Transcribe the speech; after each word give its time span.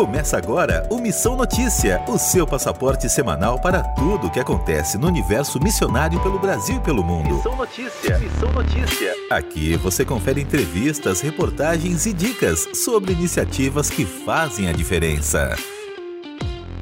Começa 0.00 0.38
agora 0.38 0.88
o 0.88 0.96
Missão 0.96 1.36
Notícia, 1.36 2.02
o 2.08 2.16
seu 2.16 2.46
passaporte 2.46 3.06
semanal 3.06 3.60
para 3.60 3.82
tudo 3.82 4.28
o 4.28 4.30
que 4.30 4.40
acontece 4.40 4.96
no 4.96 5.06
universo 5.06 5.62
missionário 5.62 6.18
pelo 6.22 6.38
Brasil 6.38 6.76
e 6.76 6.80
pelo 6.80 7.04
mundo. 7.04 7.34
Missão 7.34 7.54
Notícia, 7.54 8.18
Missão 8.18 8.50
Notícia. 8.50 9.14
Aqui 9.30 9.76
você 9.76 10.02
confere 10.02 10.40
entrevistas, 10.40 11.20
reportagens 11.20 12.06
e 12.06 12.14
dicas 12.14 12.66
sobre 12.82 13.12
iniciativas 13.12 13.90
que 13.90 14.06
fazem 14.06 14.70
a 14.70 14.72
diferença. 14.72 15.54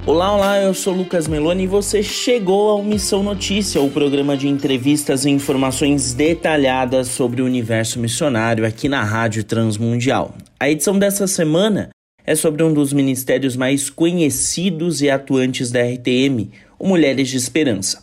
Olá, 0.06 0.36
olá, 0.36 0.62
eu 0.62 0.72
sou 0.72 0.94
Lucas 0.94 1.26
Meloni 1.26 1.64
e 1.64 1.66
você 1.66 2.04
chegou 2.04 2.70
ao 2.70 2.84
Missão 2.84 3.24
Notícia, 3.24 3.80
o 3.82 3.90
programa 3.90 4.36
de 4.36 4.46
entrevistas 4.46 5.24
e 5.24 5.30
informações 5.30 6.14
detalhadas 6.14 7.08
sobre 7.08 7.42
o 7.42 7.46
universo 7.46 7.98
missionário 7.98 8.64
aqui 8.64 8.88
na 8.88 9.02
Rádio 9.02 9.42
Transmundial. 9.42 10.36
A 10.60 10.70
edição 10.70 10.96
dessa 10.96 11.26
semana 11.26 11.90
é 12.28 12.34
sobre 12.34 12.62
um 12.62 12.74
dos 12.74 12.92
ministérios 12.92 13.56
mais 13.56 13.88
conhecidos 13.88 15.00
e 15.00 15.08
atuantes 15.08 15.70
da 15.70 15.80
RTM, 15.80 16.50
o 16.78 16.86
Mulheres 16.86 17.26
de 17.30 17.38
Esperança. 17.38 18.02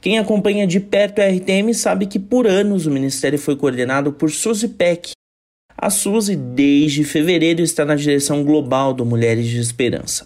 Quem 0.00 0.18
acompanha 0.18 0.66
de 0.66 0.80
perto 0.80 1.20
a 1.20 1.28
RTM 1.28 1.74
sabe 1.74 2.06
que 2.06 2.18
por 2.18 2.46
anos 2.46 2.86
o 2.86 2.90
ministério 2.90 3.38
foi 3.38 3.54
coordenado 3.54 4.14
por 4.14 4.30
Suzy 4.30 4.68
Peck. 4.68 5.10
A 5.76 5.90
Suzy, 5.90 6.36
desde 6.36 7.04
fevereiro, 7.04 7.60
está 7.60 7.84
na 7.84 7.96
direção 7.96 8.42
global 8.42 8.94
do 8.94 9.04
Mulheres 9.04 9.46
de 9.46 9.58
Esperança. 9.58 10.24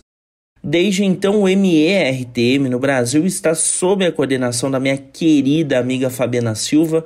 Desde 0.63 1.03
então, 1.03 1.41
o 1.41 1.45
MERTM 1.47 2.69
no 2.71 2.79
Brasil 2.79 3.27
está 3.27 3.53
sob 3.53 4.07
a 4.07 4.13
coordenação 4.13 4.71
da 4.71 4.79
minha 4.79 4.97
querida 4.97 5.77
amiga 5.77 6.09
Fabiana 6.09 6.55
Silva, 6.55 7.03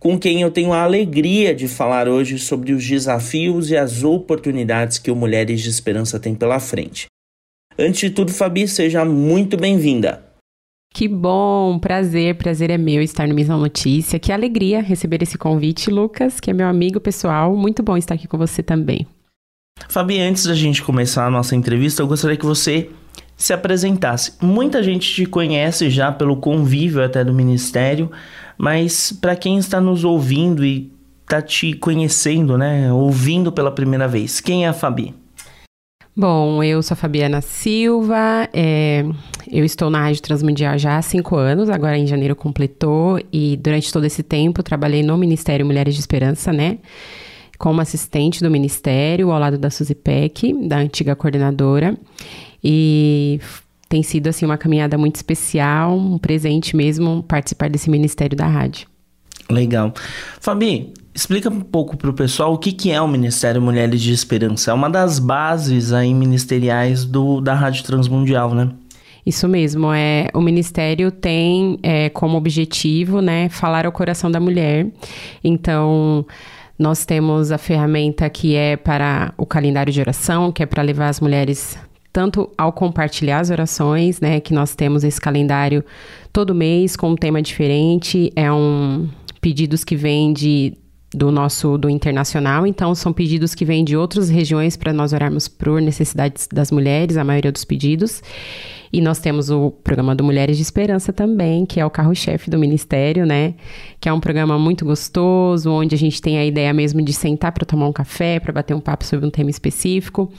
com 0.00 0.18
quem 0.18 0.40
eu 0.40 0.50
tenho 0.50 0.72
a 0.72 0.82
alegria 0.82 1.54
de 1.54 1.68
falar 1.68 2.08
hoje 2.08 2.38
sobre 2.38 2.72
os 2.72 2.84
desafios 2.84 3.70
e 3.70 3.76
as 3.76 4.02
oportunidades 4.02 4.98
que 4.98 5.10
o 5.10 5.14
Mulheres 5.14 5.60
de 5.60 5.68
Esperança 5.68 6.18
tem 6.18 6.34
pela 6.34 6.58
frente. 6.58 7.06
Antes 7.78 8.00
de 8.00 8.10
tudo, 8.10 8.32
Fabi, 8.32 8.66
seja 8.66 9.04
muito 9.04 9.58
bem-vinda. 9.58 10.24
Que 10.92 11.06
bom, 11.06 11.78
prazer, 11.78 12.34
prazer 12.36 12.70
é 12.70 12.78
meu 12.78 13.02
estar 13.02 13.28
no 13.28 13.34
Missão 13.34 13.58
Notícia. 13.58 14.18
Que 14.18 14.32
alegria 14.32 14.80
receber 14.80 15.22
esse 15.22 15.36
convite, 15.38 15.90
Lucas, 15.90 16.40
que 16.40 16.50
é 16.50 16.54
meu 16.54 16.66
amigo 16.66 16.98
pessoal. 16.98 17.54
Muito 17.54 17.82
bom 17.82 17.96
estar 17.96 18.14
aqui 18.14 18.26
com 18.26 18.38
você 18.38 18.62
também. 18.62 19.06
Fabi, 19.88 20.18
antes 20.18 20.46
da 20.46 20.54
gente 20.54 20.82
começar 20.82 21.26
a 21.26 21.30
nossa 21.30 21.54
entrevista, 21.54 22.02
eu 22.02 22.08
gostaria 22.08 22.36
que 22.36 22.44
você 22.44 22.90
se 23.40 23.54
apresentasse. 23.54 24.34
Muita 24.38 24.82
gente 24.82 25.10
te 25.10 25.24
conhece 25.24 25.88
já 25.88 26.12
pelo 26.12 26.36
convívio 26.36 27.02
até 27.02 27.24
do 27.24 27.32
ministério, 27.32 28.10
mas 28.58 29.12
para 29.12 29.34
quem 29.34 29.56
está 29.56 29.80
nos 29.80 30.04
ouvindo 30.04 30.62
e 30.62 30.92
está 31.22 31.40
te 31.40 31.72
conhecendo, 31.72 32.58
né, 32.58 32.92
ouvindo 32.92 33.50
pela 33.50 33.72
primeira 33.72 34.06
vez, 34.06 34.40
quem 34.42 34.66
é 34.66 34.68
a 34.68 34.74
Fabi? 34.74 35.14
Bom, 36.14 36.62
eu 36.62 36.82
sou 36.82 36.94
a 36.94 36.96
Fabiana 36.96 37.40
Silva, 37.40 38.46
é, 38.52 39.06
eu 39.50 39.64
estou 39.64 39.88
na 39.88 40.02
Rádio 40.02 40.20
Transmundial 40.20 40.76
já 40.76 40.98
há 40.98 41.02
cinco 41.02 41.34
anos, 41.36 41.70
agora 41.70 41.96
em 41.96 42.06
janeiro 42.06 42.36
completou, 42.36 43.18
e 43.32 43.56
durante 43.56 43.90
todo 43.90 44.04
esse 44.04 44.22
tempo 44.22 44.62
trabalhei 44.62 45.02
no 45.02 45.16
Ministério 45.16 45.64
Mulheres 45.64 45.94
de 45.94 46.00
Esperança, 46.00 46.52
né? 46.52 46.76
Como 47.58 47.80
assistente 47.80 48.42
do 48.42 48.50
Ministério, 48.50 49.30
ao 49.30 49.38
lado 49.38 49.56
da 49.56 49.70
Suzy 49.70 49.94
Peck, 49.94 50.52
da 50.68 50.76
antiga 50.76 51.16
coordenadora, 51.16 51.96
e 52.62 53.40
tem 53.88 54.02
sido 54.02 54.28
assim 54.28 54.44
uma 54.44 54.56
caminhada 54.56 54.96
muito 54.96 55.16
especial, 55.16 55.96
um 55.96 56.18
presente 56.18 56.76
mesmo 56.76 57.24
participar 57.26 57.68
desse 57.68 57.90
ministério 57.90 58.36
da 58.36 58.46
rádio. 58.46 58.86
Legal. 59.50 59.92
Fabi, 60.40 60.92
explica 61.14 61.50
um 61.50 61.60
pouco 61.60 61.96
para 61.96 62.08
o 62.08 62.12
pessoal 62.12 62.54
o 62.54 62.58
que, 62.58 62.72
que 62.72 62.90
é 62.90 63.00
o 63.00 63.08
Ministério 63.08 63.60
Mulheres 63.60 64.00
de 64.00 64.12
Esperança. 64.12 64.70
É 64.70 64.74
uma 64.74 64.88
das 64.88 65.18
bases 65.18 65.92
aí 65.92 66.14
ministeriais 66.14 67.04
do, 67.04 67.40
da 67.40 67.54
Rádio 67.54 67.82
Transmundial, 67.84 68.54
né? 68.54 68.70
Isso 69.26 69.46
mesmo, 69.46 69.92
é 69.92 70.28
o 70.32 70.40
Ministério 70.40 71.10
tem 71.10 71.78
é, 71.82 72.08
como 72.08 72.38
objetivo, 72.38 73.20
né, 73.20 73.48
falar 73.48 73.84
ao 73.84 73.92
coração 73.92 74.30
da 74.30 74.40
mulher. 74.40 74.86
Então, 75.44 76.24
nós 76.78 77.04
temos 77.04 77.52
a 77.52 77.58
ferramenta 77.58 78.30
que 78.30 78.54
é 78.54 78.76
para 78.76 79.34
o 79.36 79.44
calendário 79.44 79.92
de 79.92 80.00
oração, 80.00 80.50
que 80.50 80.62
é 80.62 80.66
para 80.66 80.82
levar 80.82 81.08
as 81.08 81.20
mulheres 81.20 81.76
tanto 82.12 82.50
ao 82.56 82.72
compartilhar 82.72 83.40
as 83.40 83.50
orações, 83.50 84.20
né, 84.20 84.40
que 84.40 84.52
nós 84.52 84.74
temos 84.74 85.04
esse 85.04 85.20
calendário 85.20 85.84
todo 86.32 86.54
mês 86.54 86.96
com 86.96 87.10
um 87.10 87.16
tema 87.16 87.40
diferente, 87.40 88.32
é 88.34 88.50
um 88.52 89.08
pedidos 89.40 89.84
que 89.84 89.96
vêm 89.96 90.32
de 90.32 90.76
do 91.12 91.30
nosso 91.30 91.76
do 91.76 91.90
internacional, 91.90 92.66
então 92.66 92.94
são 92.94 93.12
pedidos 93.12 93.54
que 93.54 93.64
vêm 93.64 93.84
de 93.84 93.96
outras 93.96 94.28
regiões 94.28 94.76
para 94.76 94.92
nós 94.92 95.12
orarmos 95.12 95.48
por 95.48 95.80
necessidades 95.80 96.48
das 96.52 96.70
mulheres, 96.70 97.16
a 97.16 97.24
maioria 97.24 97.50
dos 97.50 97.64
pedidos. 97.64 98.22
E 98.92 99.00
nós 99.00 99.20
temos 99.20 99.50
o 99.50 99.70
programa 99.70 100.16
do 100.16 100.24
Mulheres 100.24 100.56
de 100.56 100.64
Esperança 100.64 101.12
também, 101.12 101.64
que 101.64 101.78
é 101.78 101.86
o 101.86 101.90
carro-chefe 101.90 102.50
do 102.50 102.58
Ministério, 102.58 103.24
né? 103.24 103.54
Que 104.00 104.08
é 104.08 104.12
um 104.12 104.18
programa 104.18 104.58
muito 104.58 104.84
gostoso, 104.84 105.70
onde 105.70 105.94
a 105.94 105.98
gente 105.98 106.20
tem 106.20 106.38
a 106.38 106.44
ideia 106.44 106.72
mesmo 106.72 107.00
de 107.00 107.12
sentar 107.12 107.52
para 107.52 107.64
tomar 107.64 107.86
um 107.86 107.92
café, 107.92 108.40
para 108.40 108.52
bater 108.52 108.74
um 108.74 108.80
papo 108.80 109.04
sobre 109.04 109.24
um 109.24 109.30
tema 109.30 109.48
específico. 109.48 110.32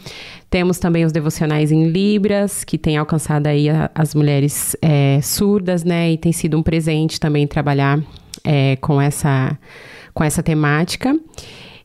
Temos 0.49 0.79
também 0.79 1.05
os 1.05 1.13
devocionais 1.13 1.71
em 1.71 1.87
Libras, 1.87 2.65
que 2.65 2.77
tem 2.77 2.97
alcançado 2.97 3.47
aí 3.47 3.69
a, 3.69 3.89
as 3.95 4.13
mulheres 4.13 4.75
é, 4.81 5.21
surdas, 5.21 5.85
né? 5.85 6.11
E 6.11 6.17
tem 6.17 6.33
sido 6.33 6.57
um 6.57 6.63
presente 6.63 7.21
também 7.21 7.47
trabalhar 7.47 8.01
é, 8.43 8.75
com, 8.77 9.01
essa, 9.01 9.57
com 10.13 10.23
essa 10.23 10.41
temática. 10.41 11.17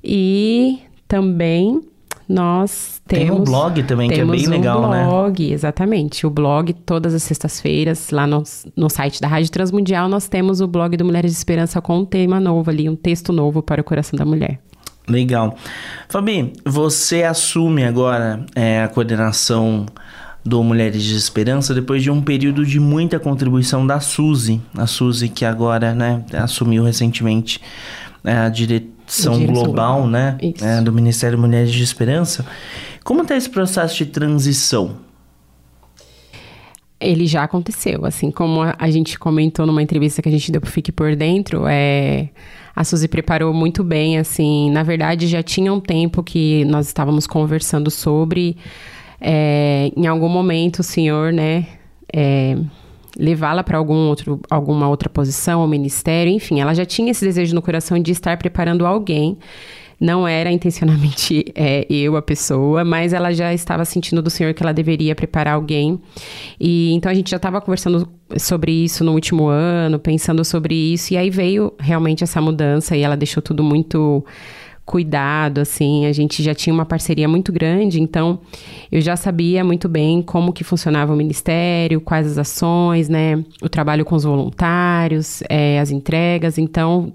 E 0.02 0.80
também 1.08 1.80
nós 2.28 3.00
temos. 3.06 3.26
Tem 3.26 3.40
um 3.40 3.44
blog 3.44 3.82
também, 3.84 4.08
que 4.10 4.20
é 4.20 4.24
bem 4.24 4.46
um 4.46 4.50
legal, 4.50 4.80
blog, 4.80 4.92
né? 4.92 5.04
blog, 5.04 5.52
exatamente. 5.52 6.26
O 6.26 6.30
blog, 6.30 6.72
todas 6.72 7.14
as 7.14 7.22
sextas-feiras, 7.22 8.10
lá 8.10 8.26
no, 8.26 8.42
no 8.76 8.90
site 8.90 9.20
da 9.20 9.28
Rádio 9.28 9.50
Transmundial, 9.50 10.08
nós 10.08 10.28
temos 10.28 10.60
o 10.60 10.66
blog 10.66 10.96
do 10.96 11.04
Mulheres 11.04 11.30
de 11.30 11.36
Esperança 11.36 11.80
com 11.80 11.98
um 11.98 12.04
tema 12.04 12.40
novo 12.40 12.70
ali, 12.70 12.88
um 12.88 12.96
texto 12.96 13.32
novo 13.32 13.62
para 13.62 13.80
o 13.80 13.84
coração 13.84 14.16
da 14.16 14.24
mulher. 14.24 14.58
Legal. 15.08 15.56
Fabi, 16.08 16.52
você 16.64 17.22
assume 17.22 17.84
agora 17.84 18.44
é, 18.56 18.82
a 18.82 18.88
coordenação 18.88 19.86
do 20.44 20.62
Mulheres 20.64 21.02
de 21.02 21.16
Esperança 21.16 21.72
depois 21.74 22.02
de 22.02 22.10
um 22.10 22.20
período 22.20 22.64
de 22.66 22.80
muita 22.80 23.18
contribuição 23.18 23.86
da 23.86 24.00
Suzy. 24.00 24.60
A 24.76 24.86
Suzy 24.86 25.28
que 25.28 25.44
agora 25.44 25.94
né, 25.94 26.24
assumiu 26.32 26.82
recentemente 26.84 27.60
a 28.32 28.48
direção 28.48 29.38
global, 29.46 29.64
global 29.64 30.06
né, 30.08 30.36
é, 30.60 30.80
do 30.80 30.92
Ministério 30.92 31.38
Mulheres 31.38 31.72
de 31.72 31.82
Esperança. 31.82 32.44
Como 33.04 33.22
está 33.22 33.36
esse 33.36 33.48
processo 33.48 33.96
de 33.96 34.06
transição? 34.06 34.96
Ele 36.98 37.26
já 37.26 37.44
aconteceu, 37.44 38.04
assim 38.06 38.30
como 38.30 38.60
a 38.62 38.90
gente 38.90 39.18
comentou 39.18 39.66
numa 39.66 39.82
entrevista 39.82 40.22
que 40.22 40.28
a 40.28 40.32
gente 40.32 40.50
deu 40.50 40.60
pro 40.60 40.70
Fique 40.70 40.90
Por 40.90 41.14
Dentro, 41.14 41.66
é, 41.68 42.30
a 42.74 42.84
Suzy 42.84 43.06
preparou 43.06 43.54
muito 43.54 43.84
bem, 43.84 44.18
assim, 44.18 44.70
na 44.70 44.82
verdade 44.82 45.26
já 45.26 45.42
tinha 45.42 45.72
um 45.72 45.80
tempo 45.80 46.22
que 46.22 46.64
nós 46.64 46.86
estávamos 46.86 47.26
conversando 47.26 47.90
sobre, 47.90 48.56
é, 49.20 49.92
em 49.94 50.06
algum 50.06 50.28
momento 50.28 50.80
o 50.80 50.82
senhor, 50.82 51.32
né, 51.32 51.66
é, 52.12 52.56
levá-la 53.18 53.62
para 53.64 53.78
algum 53.78 54.08
outro, 54.08 54.40
alguma 54.50 54.88
outra 54.88 55.08
posição, 55.08 55.60
ou 55.60 55.68
ministério, 55.68 56.32
enfim, 56.32 56.60
ela 56.60 56.74
já 56.74 56.84
tinha 56.84 57.10
esse 57.10 57.24
desejo 57.24 57.54
no 57.54 57.62
coração 57.62 57.98
de 57.98 58.12
estar 58.12 58.36
preparando 58.36 58.86
alguém. 58.86 59.38
Não 59.98 60.28
era 60.28 60.50
intencionalmente 60.50 61.44
é, 61.56 61.86
eu 61.88 62.16
a 62.16 62.22
pessoa, 62.22 62.84
mas 62.84 63.12
ela 63.12 63.32
já 63.32 63.54
estava 63.54 63.84
sentindo 63.84 64.20
do 64.20 64.28
Senhor 64.28 64.52
que 64.52 64.62
ela 64.62 64.72
deveria 64.72 65.14
preparar 65.14 65.54
alguém. 65.54 65.98
E 66.60 66.92
então 66.92 67.10
a 67.10 67.14
gente 67.14 67.30
já 67.30 67.38
estava 67.38 67.60
conversando 67.60 68.06
sobre 68.38 68.72
isso 68.72 69.02
no 69.02 69.12
último 69.12 69.46
ano, 69.46 69.98
pensando 69.98 70.44
sobre 70.44 70.74
isso, 70.74 71.14
e 71.14 71.16
aí 71.16 71.30
veio 71.30 71.72
realmente 71.78 72.22
essa 72.22 72.40
mudança 72.40 72.96
e 72.96 73.02
ela 73.02 73.16
deixou 73.16 73.42
tudo 73.42 73.62
muito 73.62 74.24
cuidado, 74.86 75.60
assim, 75.60 76.06
a 76.06 76.12
gente 76.12 76.44
já 76.44 76.54
tinha 76.54 76.72
uma 76.72 76.86
parceria 76.86 77.26
muito 77.28 77.52
grande, 77.52 78.00
então 78.00 78.38
eu 78.90 79.00
já 79.00 79.16
sabia 79.16 79.64
muito 79.64 79.88
bem 79.88 80.22
como 80.22 80.52
que 80.52 80.62
funcionava 80.62 81.12
o 81.12 81.16
ministério, 81.16 82.00
quais 82.00 82.24
as 82.28 82.38
ações, 82.38 83.08
né, 83.08 83.44
o 83.60 83.68
trabalho 83.68 84.04
com 84.04 84.14
os 84.14 84.22
voluntários, 84.22 85.42
é, 85.48 85.80
as 85.80 85.90
entregas, 85.90 86.56
então 86.56 87.12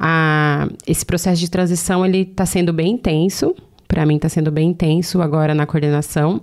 a, 0.00 0.68
esse 0.86 1.04
processo 1.04 1.38
de 1.38 1.50
transição 1.50 2.04
ele 2.04 2.22
está 2.22 2.46
sendo 2.46 2.72
bem 2.72 2.92
intenso, 2.92 3.54
para 3.86 4.06
mim 4.06 4.16
está 4.16 4.30
sendo 4.30 4.50
bem 4.50 4.70
intenso 4.70 5.20
agora 5.20 5.54
na 5.54 5.66
coordenação, 5.66 6.40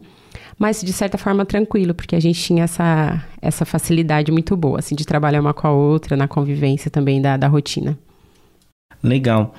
mas 0.59 0.81
de 0.83 0.93
certa 0.93 1.17
forma 1.17 1.45
tranquilo, 1.45 1.95
porque 1.95 2.15
a 2.15 2.19
gente 2.19 2.39
tinha 2.39 2.65
essa, 2.65 3.25
essa 3.41 3.65
facilidade 3.65 4.31
muito 4.31 4.55
boa, 4.55 4.77
assim, 4.77 4.95
de 4.95 5.03
trabalhar 5.03 5.41
uma 5.41 5.53
com 5.53 5.65
a 5.65 5.71
outra, 5.71 6.15
na 6.15 6.27
convivência 6.27 6.91
também 6.91 7.19
da, 7.19 7.37
da 7.37 7.47
rotina. 7.47 7.97
Legal. 9.01 9.53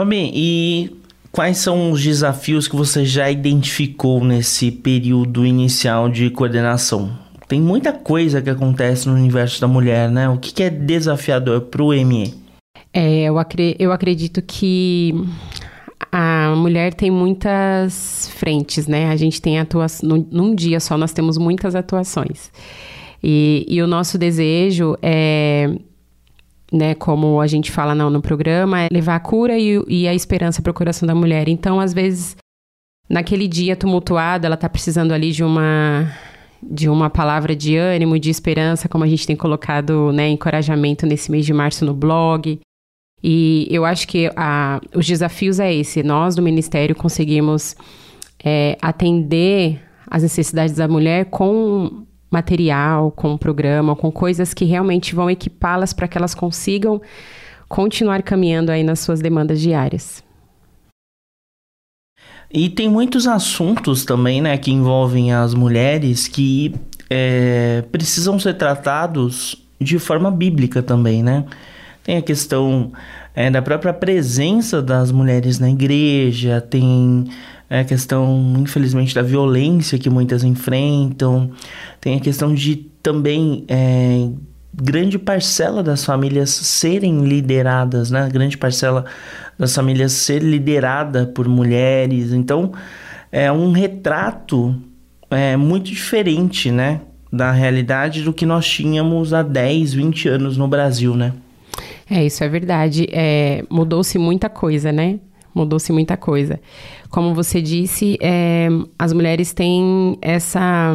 Fabi, 0.00 0.30
e 0.34 0.96
quais 1.30 1.58
são 1.58 1.90
os 1.90 2.02
desafios 2.02 2.66
que 2.66 2.74
você 2.74 3.04
já 3.04 3.30
identificou 3.30 4.24
nesse 4.24 4.70
período 4.70 5.44
inicial 5.44 6.08
de 6.08 6.30
coordenação? 6.30 7.18
Tem 7.46 7.60
muita 7.60 7.92
coisa 7.92 8.40
que 8.40 8.48
acontece 8.48 9.06
no 9.06 9.14
universo 9.14 9.60
da 9.60 9.68
mulher, 9.68 10.10
né? 10.10 10.26
O 10.26 10.38
que, 10.38 10.54
que 10.54 10.62
é 10.62 10.70
desafiador 10.70 11.60
para 11.66 11.82
o 11.82 11.88
ME? 11.88 12.32
É, 12.94 13.24
eu, 13.24 13.38
acre 13.38 13.76
eu 13.78 13.92
acredito 13.92 14.40
que 14.40 15.12
a, 16.10 16.54
mulher 16.56 16.94
tem 16.94 17.10
muitas 17.10 18.30
frentes, 18.36 18.86
né? 18.86 19.10
A 19.10 19.16
gente 19.16 19.38
tem 19.38 19.58
atuação. 19.58 20.26
Num 20.30 20.54
dia 20.54 20.80
só 20.80 20.96
nós 20.96 21.12
temos 21.12 21.36
muitas 21.36 21.74
atuações. 21.74 22.50
E, 23.22 23.66
e 23.68 23.82
o 23.82 23.86
nosso 23.86 24.16
desejo 24.16 24.96
é 25.02 25.70
né, 26.72 26.94
como 26.94 27.40
a 27.40 27.46
gente 27.46 27.70
fala 27.70 27.94
no, 27.94 28.08
no 28.10 28.22
programa, 28.22 28.82
é 28.82 28.88
levar 28.90 29.16
a 29.16 29.20
cura 29.20 29.58
e, 29.58 29.82
e 29.88 30.06
a 30.06 30.14
esperança 30.14 30.62
para 30.62 30.70
o 30.70 30.74
coração 30.74 31.06
da 31.06 31.14
mulher. 31.14 31.48
Então, 31.48 31.80
às 31.80 31.92
vezes, 31.92 32.36
naquele 33.08 33.48
dia 33.48 33.74
tumultuado, 33.74 34.46
ela 34.46 34.54
está 34.54 34.68
precisando 34.68 35.12
ali 35.12 35.32
de 35.32 35.42
uma 35.42 36.12
de 36.62 36.90
uma 36.90 37.08
palavra 37.08 37.56
de 37.56 37.74
ânimo, 37.74 38.18
de 38.18 38.28
esperança, 38.28 38.86
como 38.86 39.02
a 39.02 39.06
gente 39.06 39.26
tem 39.26 39.34
colocado, 39.34 40.12
né, 40.12 40.28
encorajamento 40.28 41.06
nesse 41.06 41.30
mês 41.30 41.46
de 41.46 41.54
março 41.54 41.86
no 41.86 41.94
blog. 41.94 42.60
E 43.22 43.66
eu 43.70 43.86
acho 43.86 44.06
que 44.06 44.30
a, 44.36 44.78
os 44.94 45.06
desafios 45.06 45.58
é 45.58 45.72
esse. 45.72 46.02
Nós 46.02 46.34
do 46.34 46.42
Ministério 46.42 46.94
conseguimos 46.94 47.74
é, 48.44 48.76
atender 48.82 49.80
as 50.06 50.22
necessidades 50.22 50.74
da 50.74 50.86
mulher 50.86 51.26
com 51.26 52.04
material, 52.30 53.10
com 53.10 53.36
programa, 53.36 53.96
com 53.96 54.10
coisas 54.10 54.54
que 54.54 54.64
realmente 54.64 55.14
vão 55.14 55.30
equipá-las 55.30 55.92
para 55.92 56.06
que 56.06 56.16
elas 56.16 56.34
consigam 56.34 57.00
continuar 57.68 58.22
caminhando 58.22 58.70
aí 58.70 58.82
nas 58.82 59.00
suas 59.00 59.20
demandas 59.20 59.60
diárias. 59.60 60.22
E 62.52 62.68
tem 62.68 62.88
muitos 62.88 63.28
assuntos 63.28 64.04
também, 64.04 64.42
né, 64.42 64.58
que 64.58 64.72
envolvem 64.72 65.32
as 65.32 65.54
mulheres 65.54 66.26
que 66.26 66.74
é, 67.08 67.84
precisam 67.92 68.38
ser 68.38 68.54
tratados 68.54 69.54
de 69.80 69.98
forma 69.98 70.30
bíblica 70.30 70.82
também, 70.82 71.22
né? 71.22 71.44
Tem 72.02 72.16
a 72.16 72.22
questão 72.22 72.92
é, 73.34 73.50
da 73.50 73.62
própria 73.62 73.92
presença 73.92 74.82
das 74.82 75.10
mulheres 75.10 75.58
na 75.58 75.70
igreja, 75.70 76.60
tem 76.60 77.26
é 77.70 77.80
a 77.80 77.84
questão, 77.84 78.54
infelizmente, 78.58 79.14
da 79.14 79.22
violência 79.22 79.96
que 79.96 80.10
muitas 80.10 80.42
enfrentam, 80.42 81.52
tem 82.00 82.16
a 82.16 82.20
questão 82.20 82.52
de 82.52 82.74
também 83.00 83.64
é, 83.68 84.28
grande 84.74 85.16
parcela 85.20 85.80
das 85.80 86.04
famílias 86.04 86.50
serem 86.50 87.24
lideradas, 87.24 88.10
né? 88.10 88.28
Grande 88.28 88.58
parcela 88.58 89.04
das 89.56 89.72
famílias 89.72 90.10
ser 90.10 90.42
liderada 90.42 91.26
por 91.26 91.46
mulheres. 91.48 92.32
Então, 92.32 92.72
é 93.30 93.52
um 93.52 93.70
retrato 93.70 94.74
é, 95.30 95.56
muito 95.56 95.90
diferente, 95.90 96.72
né? 96.72 97.02
Da 97.32 97.52
realidade 97.52 98.24
do 98.24 98.32
que 98.32 98.44
nós 98.44 98.68
tínhamos 98.68 99.32
há 99.32 99.44
10, 99.44 99.94
20 99.94 100.28
anos 100.28 100.56
no 100.56 100.66
Brasil, 100.66 101.14
né? 101.14 101.32
É, 102.10 102.24
isso 102.24 102.42
é 102.42 102.48
verdade. 102.48 103.06
É, 103.12 103.64
Mudou-se 103.70 104.18
muita 104.18 104.48
coisa, 104.48 104.90
né? 104.90 105.20
Mudou-se 105.54 105.92
muita 105.92 106.16
coisa. 106.16 106.60
Como 107.08 107.34
você 107.34 107.62
disse, 107.62 108.18
é, 108.20 108.68
as 108.98 109.12
mulheres 109.12 109.52
têm 109.52 110.18
essa 110.20 110.92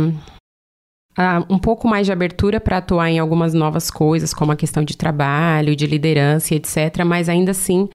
um 1.50 1.58
pouco 1.58 1.88
mais 1.88 2.06
de 2.06 2.12
abertura 2.12 2.60
para 2.60 2.78
atuar 2.78 3.10
em 3.10 3.20
algumas 3.20 3.54
novas 3.54 3.90
coisas, 3.90 4.34
como 4.34 4.52
a 4.52 4.56
questão 4.56 4.84
de 4.84 4.98
trabalho, 4.98 5.74
de 5.74 5.88
liderança, 5.88 6.54
etc. 6.54 7.06
Mas 7.06 7.30
ainda 7.30 7.52
assim, 7.52 7.88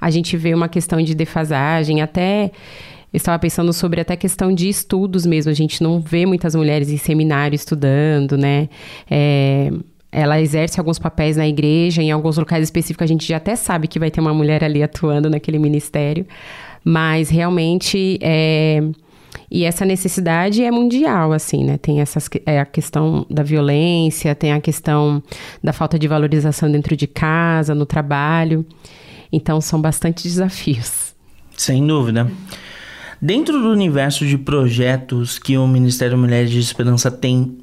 a 0.00 0.10
gente 0.10 0.36
vê 0.36 0.54
uma 0.54 0.68
questão 0.68 1.02
de 1.02 1.12
defasagem, 1.12 2.00
até 2.00 2.52
eu 3.12 3.16
estava 3.16 3.38
pensando 3.38 3.72
sobre 3.72 4.00
até 4.00 4.16
questão 4.16 4.54
de 4.54 4.68
estudos 4.68 5.26
mesmo. 5.26 5.50
A 5.50 5.54
gente 5.54 5.82
não 5.82 6.00
vê 6.00 6.24
muitas 6.26 6.54
mulheres 6.54 6.90
em 6.90 6.98
seminário 6.98 7.56
estudando, 7.56 8.36
né? 8.36 8.68
É, 9.10 9.72
ela 10.10 10.40
exerce 10.40 10.80
alguns 10.80 10.98
papéis 10.98 11.36
na 11.36 11.46
igreja, 11.46 12.02
em 12.02 12.10
alguns 12.10 12.38
locais 12.38 12.64
específicos 12.64 13.04
a 13.04 13.06
gente 13.06 13.26
já 13.26 13.36
até 13.36 13.54
sabe 13.54 13.86
que 13.86 13.98
vai 13.98 14.10
ter 14.10 14.20
uma 14.20 14.32
mulher 14.32 14.64
ali 14.64 14.82
atuando 14.82 15.28
naquele 15.28 15.58
ministério, 15.58 16.26
mas 16.84 17.28
realmente 17.28 18.18
é, 18.22 18.82
e 19.50 19.64
essa 19.64 19.84
necessidade 19.84 20.62
é 20.62 20.70
mundial, 20.70 21.32
assim, 21.32 21.64
né? 21.64 21.78
Tem 21.78 22.00
essas, 22.00 22.28
é 22.44 22.60
a 22.60 22.66
questão 22.66 23.24
da 23.30 23.42
violência, 23.42 24.34
tem 24.34 24.52
a 24.52 24.60
questão 24.60 25.22
da 25.62 25.72
falta 25.72 25.98
de 25.98 26.06
valorização 26.06 26.70
dentro 26.70 26.94
de 26.94 27.06
casa, 27.06 27.74
no 27.74 27.86
trabalho. 27.86 28.64
Então, 29.32 29.60
são 29.60 29.80
bastante 29.80 30.22
desafios. 30.22 31.14
Sem 31.56 31.86
dúvida. 31.86 32.30
Dentro 33.20 33.60
do 33.60 33.70
universo 33.70 34.26
de 34.26 34.36
projetos 34.36 35.38
que 35.38 35.56
o 35.56 35.66
Ministério 35.66 36.16
Mulheres 36.16 36.50
de 36.50 36.60
Esperança 36.60 37.10
tem 37.10 37.56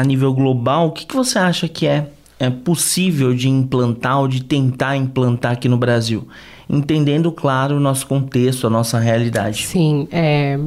a 0.00 0.04
nível 0.04 0.32
global, 0.32 0.88
o 0.88 0.92
que, 0.92 1.04
que 1.04 1.14
você 1.14 1.38
acha 1.38 1.68
que 1.68 1.86
é, 1.86 2.08
é 2.38 2.48
possível 2.48 3.34
de 3.34 3.50
implantar 3.50 4.18
ou 4.18 4.26
de 4.26 4.42
tentar 4.42 4.96
implantar 4.96 5.52
aqui 5.52 5.68
no 5.68 5.76
Brasil? 5.76 6.26
Entendendo, 6.66 7.30
claro, 7.30 7.76
o 7.76 7.80
nosso 7.80 8.06
contexto, 8.06 8.66
a 8.66 8.70
nossa 8.70 8.98
realidade. 8.98 9.66
Sim, 9.66 10.08
é. 10.10 10.58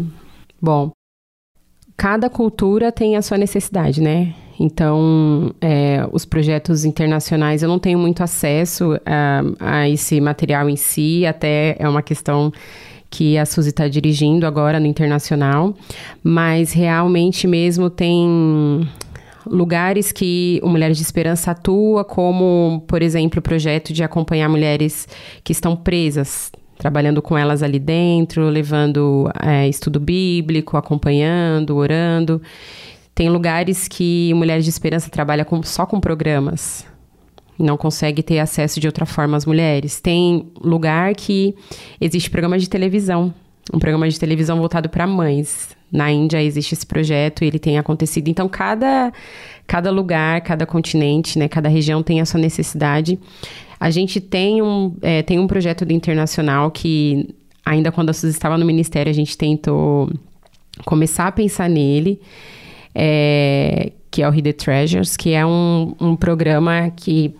Bom, 0.61 0.91
cada 1.97 2.29
cultura 2.29 2.91
tem 2.91 3.15
a 3.15 3.23
sua 3.23 3.39
necessidade, 3.39 4.01
né? 4.01 4.35
Então, 4.59 5.51
é, 5.59 6.07
os 6.11 6.25
projetos 6.25 6.85
internacionais, 6.85 7.63
eu 7.63 7.69
não 7.69 7.79
tenho 7.79 7.97
muito 7.97 8.21
acesso 8.21 8.99
a, 9.03 9.41
a 9.59 9.89
esse 9.89 10.21
material 10.21 10.69
em 10.69 10.75
si, 10.75 11.25
até 11.25 11.75
é 11.79 11.89
uma 11.89 12.03
questão 12.03 12.53
que 13.09 13.37
a 13.37 13.45
Suzy 13.45 13.69
está 13.69 13.87
dirigindo 13.87 14.47
agora 14.47 14.79
no 14.79 14.87
internacional, 14.87 15.75
mas 16.23 16.71
realmente 16.71 17.45
mesmo 17.45 17.87
tem 17.87 18.87
lugares 19.45 20.11
que 20.11 20.59
o 20.63 20.69
Mulheres 20.69 20.97
de 20.97 21.03
Esperança 21.03 21.51
atua, 21.51 22.03
como, 22.03 22.83
por 22.87 23.01
exemplo, 23.01 23.39
o 23.39 23.41
projeto 23.41 23.93
de 23.93 24.03
acompanhar 24.03 24.49
mulheres 24.49 25.07
que 25.43 25.51
estão 25.51 25.75
presas, 25.75 26.51
trabalhando 26.77 27.21
com 27.21 27.37
elas 27.37 27.63
ali 27.63 27.79
dentro, 27.79 28.49
levando 28.49 29.29
é, 29.41 29.67
estudo 29.67 29.99
bíblico, 29.99 30.77
acompanhando, 30.77 31.75
orando. 31.75 32.41
Tem 33.15 33.29
lugares 33.29 33.87
que 33.87 34.33
Mulheres 34.33 34.63
de 34.63 34.71
Esperança 34.71 35.09
trabalha 35.09 35.45
com, 35.45 35.61
só 35.61 35.85
com 35.85 35.99
programas, 35.99 36.85
não 37.57 37.77
consegue 37.77 38.23
ter 38.23 38.39
acesso 38.39 38.79
de 38.79 38.87
outra 38.87 39.05
forma 39.05 39.37
às 39.37 39.45
mulheres. 39.45 40.01
Tem 40.01 40.51
lugar 40.59 41.13
que 41.13 41.55
existe 42.01 42.29
programa 42.29 42.57
de 42.57 42.67
televisão, 42.67 43.33
um 43.71 43.79
programa 43.79 44.09
de 44.09 44.19
televisão 44.19 44.57
voltado 44.57 44.89
para 44.89 45.05
mães. 45.05 45.69
Na 45.93 46.11
Índia 46.11 46.41
existe 46.41 46.73
esse 46.73 46.85
projeto 46.85 47.43
e 47.43 47.47
ele 47.47 47.59
tem 47.59 47.77
acontecido. 47.77 48.27
Então, 48.27 48.49
cada, 48.49 49.13
cada 49.67 49.91
lugar, 49.91 50.41
cada 50.41 50.65
continente, 50.65 51.37
né, 51.37 51.47
cada 51.47 51.69
região 51.69 52.01
tem 52.01 52.19
a 52.19 52.25
sua 52.25 52.39
necessidade. 52.39 53.19
A 53.79 53.91
gente 53.91 54.19
tem 54.19 54.61
um, 54.61 54.95
é, 55.01 55.21
tem 55.21 55.37
um 55.37 55.45
projeto 55.45 55.85
do 55.85 55.93
internacional 55.93 56.71
que, 56.71 57.29
ainda 57.63 57.91
quando 57.91 58.09
a 58.09 58.13
Suzy 58.13 58.33
estava 58.33 58.57
no 58.57 58.65
ministério, 58.65 59.09
a 59.09 59.13
gente 59.13 59.37
tentou 59.37 60.09
começar 60.83 61.27
a 61.27 61.31
pensar 61.31 61.69
nele. 61.69 62.19
É, 62.95 63.91
que 64.13 64.21
é 64.21 64.29
o 64.29 64.33
Hidden 64.33 64.53
Treasures, 64.53 65.17
que 65.17 65.31
é 65.31 65.43
um, 65.43 65.95
um 65.99 66.15
programa 66.15 66.91
que 66.95 67.33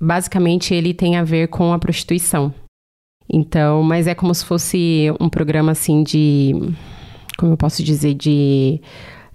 basicamente 0.00 0.72
ele 0.74 0.94
tem 0.94 1.16
a 1.16 1.22
ver 1.22 1.48
com 1.48 1.74
a 1.74 1.78
prostituição. 1.78 2.54
Então, 3.32 3.82
mas 3.82 4.06
é 4.06 4.14
como 4.14 4.34
se 4.34 4.44
fosse 4.44 5.12
um 5.20 5.28
programa 5.28 5.72
assim 5.72 6.02
de. 6.02 6.54
Como 7.40 7.54
eu 7.54 7.56
posso 7.56 7.82
dizer? 7.82 8.12
De 8.12 8.82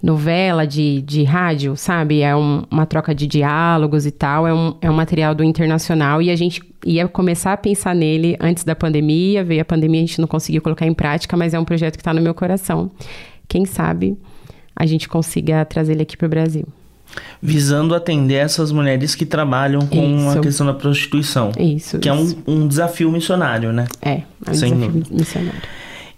novela, 0.00 0.64
de, 0.64 1.02
de 1.02 1.24
rádio, 1.24 1.76
sabe? 1.76 2.20
É 2.20 2.36
um, 2.36 2.62
uma 2.70 2.86
troca 2.86 3.12
de 3.12 3.26
diálogos 3.26 4.06
e 4.06 4.12
tal. 4.12 4.46
É 4.46 4.54
um, 4.54 4.76
é 4.80 4.88
um 4.88 4.94
material 4.94 5.34
do 5.34 5.42
internacional 5.42 6.22
e 6.22 6.30
a 6.30 6.36
gente 6.36 6.62
ia 6.84 7.08
começar 7.08 7.52
a 7.52 7.56
pensar 7.56 7.96
nele 7.96 8.36
antes 8.38 8.62
da 8.62 8.76
pandemia. 8.76 9.42
Veio 9.42 9.60
a 9.60 9.64
pandemia, 9.64 10.00
a 10.00 10.06
gente 10.06 10.20
não 10.20 10.28
conseguiu 10.28 10.62
colocar 10.62 10.86
em 10.86 10.94
prática, 10.94 11.36
mas 11.36 11.52
é 11.52 11.58
um 11.58 11.64
projeto 11.64 11.96
que 11.96 12.00
está 12.00 12.14
no 12.14 12.22
meu 12.22 12.32
coração. 12.32 12.92
Quem 13.48 13.64
sabe 13.64 14.16
a 14.76 14.86
gente 14.86 15.08
consiga 15.08 15.64
trazer 15.64 15.94
ele 15.94 16.02
aqui 16.02 16.16
para 16.16 16.26
o 16.26 16.30
Brasil 16.30 16.64
visando 17.40 17.94
atender 17.94 18.34
essas 18.34 18.70
mulheres 18.72 19.14
que 19.14 19.24
trabalham 19.24 19.80
com 19.86 20.28
Isso. 20.28 20.38
a 20.38 20.42
questão 20.42 20.66
da 20.66 20.74
prostituição. 20.74 21.52
Isso. 21.58 21.98
Que 21.98 22.10
isso. 22.10 22.36
é 22.46 22.50
um, 22.50 22.62
um, 22.64 22.68
desafio 22.68 23.10
missionário, 23.10 23.72
né? 23.72 23.86
É, 24.02 24.10
é 24.10 24.24
um 24.50 24.54
Sem 24.54 24.74
desafio 24.74 24.92
dúvida. 24.92 25.16
missionário. 25.16 25.62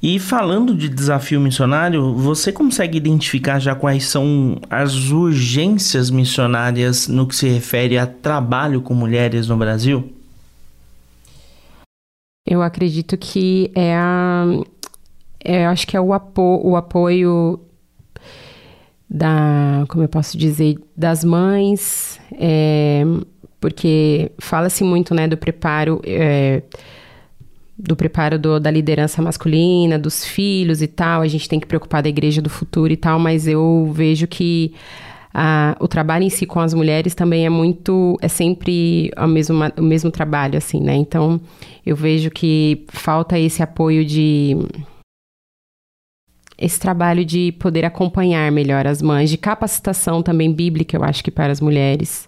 E 0.01 0.19
falando 0.21 0.77
de 0.77 0.89
desafio 0.89 1.41
missionário, 1.41 2.15
você 2.15 2.53
consegue 2.53 2.97
identificar 2.97 3.59
já 3.59 3.75
quais 3.75 4.05
são 4.05 4.57
as 4.71 5.11
urgências 5.11 6.09
missionárias 6.09 7.09
no 7.09 7.27
que 7.27 7.35
se 7.35 7.49
refere 7.49 7.99
a 7.99 8.07
trabalho 8.07 8.81
com 8.81 8.95
mulheres 8.95 9.49
no 9.49 9.57
Brasil? 9.57 10.13
Eu 12.47 12.63
acredito 12.63 13.17
que 13.17 13.73
é 13.75 13.95
a. 13.97 14.45
É, 15.45 15.67
acho 15.67 15.87
que 15.87 15.97
é 15.97 16.01
o, 16.01 16.13
apo, 16.13 16.61
o 16.65 16.77
apoio 16.77 17.61
da, 19.09 19.85
como 19.89 20.05
eu 20.05 20.09
posso 20.09 20.37
dizer, 20.37 20.79
das 20.97 21.25
mães, 21.25 22.21
é, 22.33 23.03
porque 23.61 24.31
fala-se 24.39 24.85
muito, 24.85 25.15
né, 25.15 25.27
do 25.27 25.37
preparo, 25.37 26.01
é, 26.05 26.63
do 27.79 27.95
preparo 27.95 28.39
do, 28.39 28.59
da 28.59 28.71
liderança 28.71 29.23
masculina, 29.23 29.99
dos 29.99 30.25
filhos 30.25 30.83
e 30.83 30.89
tal, 30.89 31.23
a 31.23 31.29
gente 31.29 31.49
tem 31.49 31.61
que 31.61 31.67
preocupar 31.67 32.03
da 32.03 32.09
igreja 32.09 32.43
do 32.43 32.51
futuro 32.51 32.93
e 32.93 32.97
tal, 32.97 33.21
mas 33.21 33.47
eu 33.47 33.91
vejo 33.95 34.27
que 34.27 34.75
a, 35.33 35.77
o 35.79 35.87
trabalho 35.87 36.25
em 36.25 36.31
si 36.31 36.45
com 36.45 36.59
as 36.59 36.75
mulheres 36.75 37.15
também 37.15 37.47
é 37.47 37.49
muito, 37.49 38.19
é 38.21 38.27
sempre 38.27 39.13
o 39.17 39.27
mesmo, 39.29 39.55
o 39.77 39.83
mesmo 39.83 40.11
trabalho, 40.11 40.59
assim, 40.59 40.81
né? 40.81 40.97
Então, 40.97 41.41
eu 41.87 41.95
vejo 41.95 42.31
que 42.31 42.85
falta 42.89 43.39
esse 43.39 43.63
apoio 43.63 44.05
de 44.05 44.57
esse 46.61 46.81
trabalho 46.81 47.25
de 47.25 47.53
poder 47.53 47.85
acompanhar 47.85 48.51
melhor 48.51 48.85
as 48.85 49.01
mães, 49.01 49.31
de 49.31 49.39
capacitação 49.39 50.23
também 50.25 50.53
bíblica, 50.53 50.97
eu 50.97 51.05
acho 51.05 51.23
que 51.23 51.31
para 51.31 51.53
as 51.53 51.61
mulheres, 51.61 52.28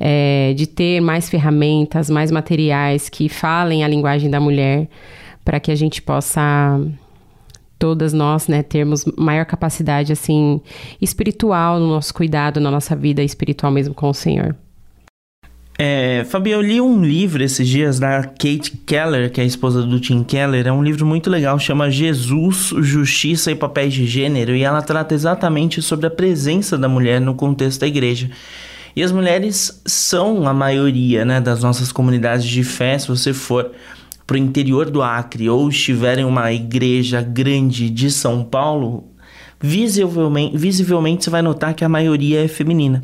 é, 0.00 0.52
de 0.54 0.66
ter 0.66 1.00
mais 1.00 1.28
ferramentas, 1.28 2.08
mais 2.08 2.30
materiais 2.30 3.08
que 3.08 3.28
falem 3.28 3.84
a 3.84 3.88
linguagem 3.88 4.30
da 4.30 4.40
mulher, 4.40 4.88
para 5.44 5.58
que 5.58 5.70
a 5.70 5.74
gente 5.74 6.02
possa 6.02 6.80
todas 7.78 8.12
nós, 8.12 8.48
né, 8.48 8.62
termos 8.62 9.04
maior 9.16 9.46
capacidade 9.46 10.12
assim 10.12 10.60
espiritual 11.00 11.78
no 11.78 11.88
nosso 11.88 12.12
cuidado, 12.12 12.60
na 12.60 12.70
nossa 12.70 12.96
vida 12.96 13.22
espiritual 13.22 13.70
mesmo 13.70 13.94
com 13.94 14.10
o 14.10 14.14
Senhor. 14.14 14.56
É, 15.80 16.24
Fabi, 16.24 16.50
eu 16.50 16.60
li 16.60 16.80
um 16.80 17.04
livro 17.04 17.40
esses 17.40 17.68
dias 17.68 18.00
da 18.00 18.24
Kate 18.24 18.76
Keller, 18.84 19.30
que 19.30 19.40
é 19.40 19.44
a 19.44 19.46
esposa 19.46 19.80
do 19.80 20.00
Tim 20.00 20.24
Keller. 20.24 20.66
É 20.66 20.72
um 20.72 20.82
livro 20.82 21.06
muito 21.06 21.30
legal, 21.30 21.56
chama 21.56 21.88
Jesus, 21.88 22.74
Justiça 22.80 23.52
e 23.52 23.54
Papéis 23.54 23.94
de 23.94 24.04
Gênero, 24.04 24.56
e 24.56 24.64
ela 24.64 24.82
trata 24.82 25.14
exatamente 25.14 25.80
sobre 25.80 26.08
a 26.08 26.10
presença 26.10 26.76
da 26.76 26.88
mulher 26.88 27.20
no 27.20 27.32
contexto 27.32 27.82
da 27.82 27.86
igreja. 27.86 28.28
E 28.94 29.02
as 29.02 29.12
mulheres 29.12 29.82
são 29.86 30.46
a 30.48 30.52
maioria 30.52 31.24
né, 31.24 31.40
das 31.40 31.62
nossas 31.62 31.92
comunidades 31.92 32.44
de 32.44 32.64
fé. 32.64 32.98
Se 32.98 33.08
você 33.08 33.32
for 33.32 33.70
para 34.26 34.34
o 34.34 34.38
interior 34.38 34.90
do 34.90 35.02
Acre 35.02 35.48
ou 35.48 35.68
estiver 35.68 36.18
em 36.18 36.24
uma 36.24 36.52
igreja 36.52 37.22
grande 37.22 37.88
de 37.88 38.10
São 38.10 38.44
Paulo, 38.44 39.04
visivelmente, 39.60 40.56
visivelmente 40.56 41.24
você 41.24 41.30
vai 41.30 41.42
notar 41.42 41.74
que 41.74 41.84
a 41.84 41.88
maioria 41.88 42.44
é 42.44 42.48
feminina. 42.48 43.02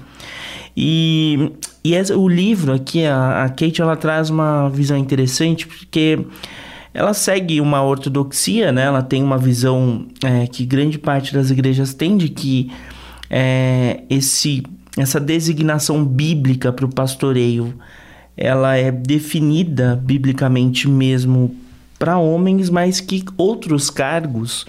E, 0.76 1.52
e 1.84 1.94
o 2.12 2.28
livro 2.28 2.72
aqui, 2.72 3.06
a, 3.06 3.44
a 3.44 3.48
Kate, 3.48 3.80
ela 3.80 3.96
traz 3.96 4.28
uma 4.28 4.68
visão 4.68 4.96
interessante 4.96 5.66
porque 5.66 6.18
ela 6.92 7.14
segue 7.14 7.60
uma 7.60 7.82
ortodoxia, 7.82 8.70
né? 8.70 8.82
Ela 8.82 9.02
tem 9.02 9.22
uma 9.22 9.38
visão 9.38 10.06
é, 10.22 10.46
que 10.46 10.64
grande 10.64 10.98
parte 10.98 11.32
das 11.32 11.50
igrejas 11.50 11.94
tem 11.94 12.16
de 12.16 12.28
que 12.28 12.70
é, 13.30 14.02
esse, 14.08 14.62
essa 14.96 15.20
designação 15.20 16.04
bíblica 16.04 16.72
para 16.72 16.86
o 16.86 16.94
pastoreio 16.94 17.74
ela 18.36 18.76
é 18.76 18.90
definida 18.90 20.00
biblicamente 20.02 20.88
mesmo 20.88 21.54
para 21.98 22.18
homens, 22.18 22.68
mas 22.68 23.00
que 23.00 23.24
outros 23.36 23.90
cargos 23.90 24.66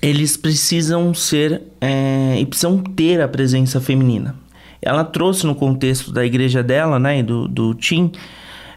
eles 0.00 0.36
precisam 0.36 1.12
ser 1.12 1.62
é, 1.80 2.36
e 2.40 2.46
precisam 2.46 2.78
ter 2.78 3.20
a 3.20 3.28
presença 3.28 3.80
feminina. 3.80 4.34
Ela 4.80 5.04
trouxe 5.04 5.44
no 5.44 5.54
contexto 5.54 6.12
da 6.12 6.24
igreja 6.24 6.62
dela, 6.62 6.98
né, 6.98 7.22
do, 7.22 7.48
do 7.48 7.74
Tim, 7.74 8.12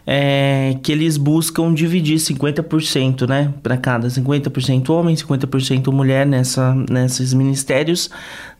é, 0.06 0.76
que 0.82 0.90
eles 0.90 1.16
buscam 1.16 1.72
dividir 1.72 2.16
50%, 2.16 3.28
né, 3.28 3.52
para 3.62 3.76
cada 3.76 4.08
50% 4.08 4.90
homem, 4.90 5.14
50% 5.14 5.92
mulher 5.92 6.26
nessa, 6.26 6.74
nesses 6.90 7.32
ministérios, 7.32 8.10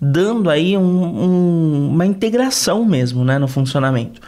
dando 0.00 0.49
aí 0.49 0.76
um, 0.76 0.82
um, 0.82 1.88
uma 1.90 2.06
integração 2.06 2.84
mesmo, 2.84 3.25
né, 3.25 3.38
no 3.38 3.49
funcionamento. 3.49 4.20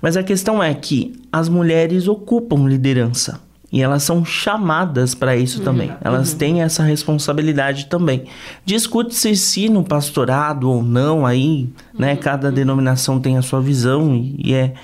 Mas 0.00 0.16
a 0.16 0.22
questão 0.22 0.62
é 0.62 0.72
que 0.72 1.14
as 1.32 1.48
mulheres 1.48 2.06
ocupam 2.06 2.68
liderança. 2.68 3.40
E 3.72 3.82
elas 3.82 4.04
são 4.04 4.24
chamadas 4.24 5.14
para 5.14 5.36
isso 5.36 5.58
uhum, 5.58 5.64
também. 5.64 5.92
Elas 6.00 6.32
uhum. 6.32 6.38
têm 6.38 6.62
essa 6.62 6.84
responsabilidade 6.84 7.86
também. 7.86 8.24
Discute-se 8.64 9.34
se 9.34 9.68
no 9.68 9.82
pastorado 9.82 10.70
ou 10.70 10.82
não, 10.84 11.26
aí, 11.26 11.68
né? 11.98 12.12
Uhum. 12.12 12.18
Cada 12.18 12.52
denominação 12.52 13.18
tem 13.18 13.36
a 13.36 13.42
sua 13.42 13.60
visão 13.60 14.14
e, 14.14 14.36
e 14.38 14.54
é 14.54 14.74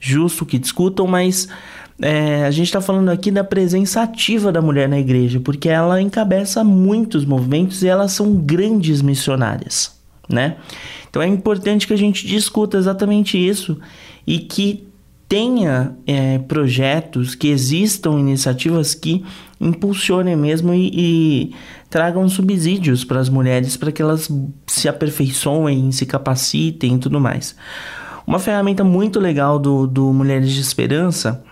justo 0.00 0.46
que 0.46 0.58
discutam, 0.58 1.06
mas 1.06 1.48
é, 2.00 2.44
a 2.44 2.50
gente 2.50 2.66
está 2.66 2.80
falando 2.80 3.08
aqui 3.08 3.30
da 3.30 3.42
presença 3.42 4.02
ativa 4.02 4.52
da 4.52 4.60
mulher 4.60 4.88
na 4.88 4.98
igreja, 4.98 5.40
porque 5.40 5.68
ela 5.68 6.00
encabeça 6.00 6.62
muitos 6.62 7.24
movimentos 7.24 7.82
e 7.82 7.88
elas 7.88 8.12
são 8.12 8.34
grandes 8.34 9.00
missionárias, 9.00 9.98
né? 10.28 10.56
Então 11.08 11.22
é 11.22 11.26
importante 11.26 11.86
que 11.86 11.94
a 11.94 11.98
gente 11.98 12.26
discuta 12.26 12.76
exatamente 12.76 13.38
isso 13.38 13.78
e 14.26 14.38
que 14.38 14.86
tenha 15.28 15.96
é, 16.06 16.38
projetos, 16.38 17.34
que 17.34 17.48
existam 17.48 18.12
iniciativas 18.20 18.94
que 18.94 19.24
impulsionem 19.60 20.36
mesmo 20.36 20.72
e, 20.74 20.90
e 20.94 21.54
tragam 21.88 22.28
subsídios 22.28 23.04
para 23.04 23.18
as 23.18 23.28
mulheres 23.28 23.76
para 23.76 23.90
que 23.90 24.02
elas 24.02 24.30
se 24.66 24.88
aperfeiçoem, 24.88 25.90
se 25.90 26.06
capacitem 26.06 26.96
e 26.96 26.98
tudo 26.98 27.18
mais. 27.18 27.56
Uma 28.26 28.38
ferramenta 28.38 28.82
muito 28.82 29.20
legal 29.20 29.58
do, 29.58 29.86
do 29.86 30.12
Mulheres 30.12 30.50
de 30.50 30.60
Esperança, 30.60 31.42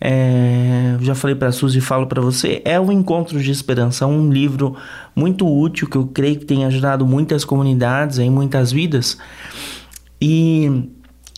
é, 0.00 0.96
já 1.00 1.14
falei 1.14 1.36
para 1.36 1.48
a 1.48 1.52
Suzy 1.52 1.78
e 1.78 1.82
falo 1.82 2.06
para 2.06 2.22
você, 2.22 2.62
é 2.64 2.80
o 2.80 2.90
Encontro 2.90 3.38
de 3.38 3.50
Esperança, 3.50 4.06
um 4.06 4.30
livro 4.30 4.74
muito 5.14 5.46
útil 5.46 5.88
que 5.88 5.96
eu 5.96 6.06
creio 6.06 6.38
que 6.38 6.46
tem 6.46 6.64
ajudado 6.64 7.06
muitas 7.06 7.44
comunidades, 7.44 8.18
em 8.18 8.30
muitas 8.30 8.72
vidas. 8.72 9.18
E 10.20 10.88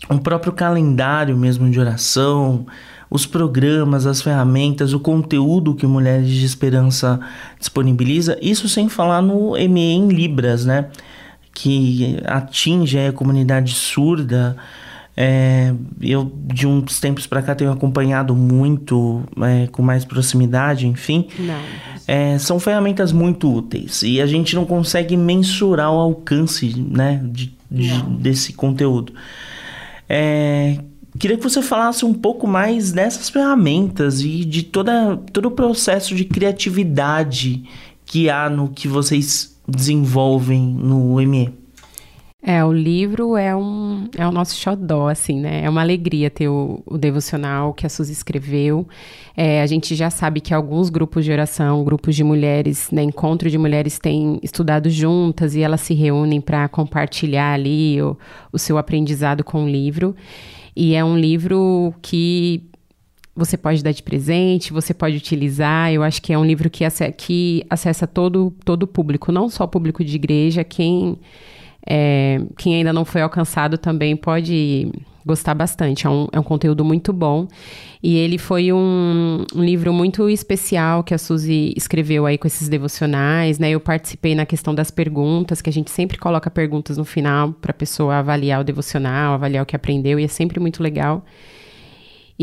o 0.09 0.19
próprio 0.19 0.53
calendário 0.53 1.37
mesmo 1.37 1.69
de 1.71 1.81
oração, 1.81 2.67
os 3.11 3.27
programas, 3.27 4.07
as 4.07 4.23
ferramentas, 4.23 4.93
o 4.93 5.01
conteúdo 5.01 5.75
que 5.75 5.87
Mulheres 5.87 6.29
de 6.29 6.45
Esperança 6.45 7.21
disponibiliza, 7.59 8.39
isso 8.41 8.69
sem 8.69 8.89
falar 8.89 9.21
no 9.21 9.53
ME 9.53 9.81
em 9.81 10.09
Libras, 10.09 10.65
né? 10.65 10.89
Que 11.53 12.19
atinge 12.25 12.99
a 12.99 13.13
comunidade 13.13 13.75
surda. 13.75 14.57
É, 15.17 15.75
eu, 16.01 16.33
de 16.47 16.67
uns 16.67 16.99
tempos 16.99 17.27
para 17.27 17.43
cá, 17.43 17.55
tenho 17.55 17.71
acompanhado 17.71 18.35
muito, 18.35 19.23
é, 19.43 19.67
com 19.67 19.83
mais 19.83 20.05
proximidade, 20.05 20.87
enfim. 20.87 21.29
É, 22.07 22.39
são 22.39 22.59
ferramentas 22.59 23.13
muito 23.13 23.53
úteis 23.53 24.03
e 24.03 24.21
a 24.21 24.27
gente 24.27 24.55
não 24.55 24.65
consegue 24.65 25.17
mensurar 25.17 25.93
o 25.93 25.99
alcance 25.99 26.75
né, 26.81 27.21
de, 27.25 27.55
de 27.71 28.03
desse 28.05 28.55
conteúdo. 28.55 29.13
É, 30.09 30.79
queria 31.19 31.37
que 31.37 31.43
você 31.43 31.61
falasse 31.61 32.05
um 32.05 32.15
pouco 32.15 32.47
mais 32.47 32.91
dessas 32.91 33.29
ferramentas 33.29 34.23
e 34.23 34.45
de 34.45 34.63
toda, 34.63 35.17
todo 35.33 35.47
o 35.47 35.51
processo 35.51 36.15
de 36.15 36.25
criatividade 36.25 37.65
que 38.07 38.31
há 38.31 38.49
no 38.49 38.69
que 38.69 38.89
vocês 38.89 39.57
desenvolvem 39.69 40.63
no 40.63 41.17
ME. 41.17 41.62
É, 42.45 42.65
o 42.65 42.73
livro 42.73 43.37
é 43.37 43.55
um 43.55 44.09
é 44.19 44.27
o 44.27 44.33
nosso 44.33 44.57
xodó, 44.57 45.07
assim, 45.07 45.39
né? 45.39 45.63
É 45.63 45.71
uma 45.71 45.81
alegria 45.81 46.29
ter 46.29 46.49
o, 46.49 46.83
o 46.85 46.99
devocional 46.99 47.73
que 47.73 47.87
a 47.87 47.89
Suzy 47.89 48.13
escreveu. 48.13 48.89
É, 49.37 49.63
a 49.63 49.67
gente 49.67 49.95
já 49.95 50.11
sabe 50.11 50.41
que 50.41 50.53
alguns 50.53 50.91
grupos 50.91 51.25
de 51.25 51.31
oração, 51.31 51.85
grupos 51.85 52.17
de 52.17 52.25
mulheres, 52.25 52.91
né, 52.91 53.01
encontro 53.01 53.49
de 53.49 53.57
mulheres 53.57 53.97
têm 53.97 54.41
estudado 54.43 54.91
juntas 54.91 55.55
e 55.55 55.61
elas 55.63 55.83
se 55.83 55.95
reúnem 55.95 56.41
para 56.41 56.69
compartilhar 56.69 57.53
ali 57.53 58.03
o, 58.03 58.19
o 58.53 58.59
seu 58.59 58.77
aprendizado 58.77 59.45
com 59.45 59.65
o 59.65 59.69
livro. 59.69 60.17
E 60.75 60.97
é 60.97 61.05
um 61.05 61.17
livro 61.17 61.95
que 62.03 62.69
você 63.37 63.57
pode 63.57 63.85
dar 63.85 63.93
de 63.93 64.03
presente, 64.03 64.73
você 64.73 64.93
pode 64.93 65.17
utilizar. 65.17 65.93
Eu 65.93 66.03
acho 66.03 66.21
que 66.21 66.33
é 66.33 66.39
um 66.39 66.45
livro 66.45 66.69
que, 66.69 66.85
que 67.17 67.65
acessa 67.71 68.05
todo, 68.05 68.53
todo 68.65 68.83
o 68.83 68.87
público, 68.89 69.31
não 69.31 69.49
só 69.49 69.63
o 69.63 69.69
público 69.69 70.05
de 70.05 70.17
igreja, 70.17 70.65
quem 70.65 71.19
é, 71.87 72.41
quem 72.57 72.77
ainda 72.77 72.93
não 72.93 73.05
foi 73.05 73.23
alcançado 73.23 73.77
também 73.77 74.17
pode 74.17 74.91
gostar 75.25 75.55
bastante. 75.55 76.07
É 76.07 76.11
um, 76.11 76.29
é 76.33 76.39
um 76.39 76.43
conteúdo 76.43 76.85
muito 76.85 77.13
bom. 77.13 77.47
E 78.03 78.17
ele 78.17 78.39
foi 78.39 78.73
um, 78.73 79.45
um, 79.55 79.63
livro 79.63 79.93
muito 79.93 80.29
especial 80.29 81.05
que 81.05 81.15
a 81.15 81.19
Suzy 81.19 81.73
escreveu 81.77 82.27
aí 82.27 82.37
com 82.37 82.47
esses 82.47 82.69
devocionais, 82.69 83.59
né? 83.59 83.71
Eu 83.71 83.81
participei 83.81 84.35
na 84.35 84.45
questão 84.45 84.75
das 84.75 84.91
perguntas, 84.91 85.63
que 85.63 85.71
a 85.71 85.73
gente 85.73 85.91
sempre 85.91 86.19
coloca 86.19 86.51
perguntas 86.51 86.99
no 86.99 87.05
final 87.05 87.53
para 87.53 87.71
a 87.71 87.75
pessoa 87.75 88.17
avaliar 88.17 88.61
o 88.61 88.65
devocional, 88.65 89.35
avaliar 89.35 89.63
o 89.63 89.67
que 89.67 89.77
aprendeu, 89.77 90.19
e 90.19 90.25
é 90.25 90.29
sempre 90.29 90.59
muito 90.59 90.83
legal. 90.83 91.25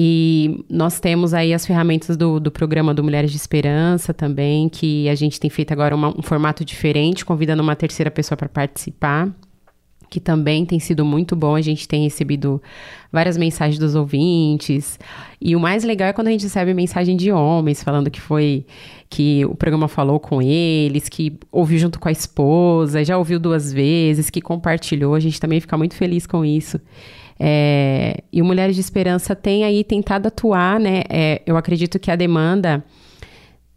E 0.02 0.64
nós 0.70 0.98
temos 0.98 1.34
aí 1.34 1.54
as 1.54 1.66
ferramentas 1.66 2.16
do, 2.16 2.40
do 2.40 2.50
programa 2.50 2.94
do 2.94 3.04
Mulheres 3.04 3.32
de 3.32 3.36
Esperança 3.36 4.14
também, 4.14 4.70
que 4.70 5.10
a 5.10 5.14
gente 5.14 5.38
tem 5.38 5.50
feito 5.50 5.74
agora 5.74 5.94
uma, 5.94 6.18
um 6.18 6.22
formato 6.22 6.64
diferente, 6.64 7.26
convidando 7.26 7.62
uma 7.62 7.76
terceira 7.76 8.10
pessoa 8.10 8.38
para 8.38 8.48
participar, 8.48 9.30
que 10.10 10.22
também 10.22 10.66
tem 10.66 10.80
sido 10.80 11.04
muito 11.04 11.36
bom. 11.36 11.54
A 11.54 11.60
gente 11.62 11.86
tem 11.86 12.04
recebido 12.04 12.62
várias 13.12 13.36
mensagens 13.36 13.78
dos 13.78 13.94
ouvintes. 13.94 14.98
E 15.42 15.54
o 15.54 15.60
mais 15.60 15.84
legal 15.84 16.08
é 16.08 16.14
quando 16.14 16.30
a 16.30 16.32
gente 16.32 16.44
recebe 16.44 16.74
mensagem 16.74 17.18
de 17.18 17.30
homens 17.30 17.84
falando 17.84 18.10
que 18.10 18.22
foi 18.22 18.66
que 19.10 19.44
o 19.48 19.54
programa 19.54 19.90
falou 19.90 20.18
com 20.18 20.42
eles, 20.42 21.10
que 21.10 21.38
ouviu 21.52 21.78
junto 21.78 22.00
com 22.00 22.08
a 22.08 22.12
esposa, 22.14 23.04
já 23.04 23.18
ouviu 23.18 23.38
duas 23.38 23.74
vezes, 23.74 24.30
que 24.30 24.40
compartilhou. 24.40 25.14
A 25.14 25.20
gente 25.20 25.42
também 25.42 25.60
fica 25.60 25.78
muito 25.78 25.96
feliz 25.96 26.26
com 26.26 26.46
isso. 26.46 26.80
É, 27.40 28.22
e 28.34 28.42
o 28.42 28.46
Mulheres 28.46 28.76
de 28.76 28.82
Esperança 28.82 29.36
tem 29.36 29.64
aí 29.64 29.84
tentado 29.84 30.28
atuar, 30.28 30.80
né? 30.80 31.04
É, 31.10 31.42
eu 31.46 31.56
acredito 31.56 31.98
que 31.98 32.12
a 32.12 32.16
demanda 32.16 32.84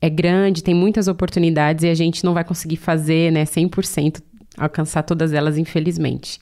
é 0.00 0.11
grande, 0.11 0.64
tem 0.64 0.75
muitas 0.75 1.07
oportunidades 1.07 1.85
e 1.85 1.88
a 1.88 1.95
gente 1.95 2.25
não 2.25 2.35
vai 2.35 2.42
conseguir 2.42 2.76
fazer, 2.76 3.31
né, 3.31 3.45
100% 3.45 4.21
alcançar 4.59 5.04
todas 5.04 5.33
elas, 5.33 5.57
infelizmente. 5.57 6.40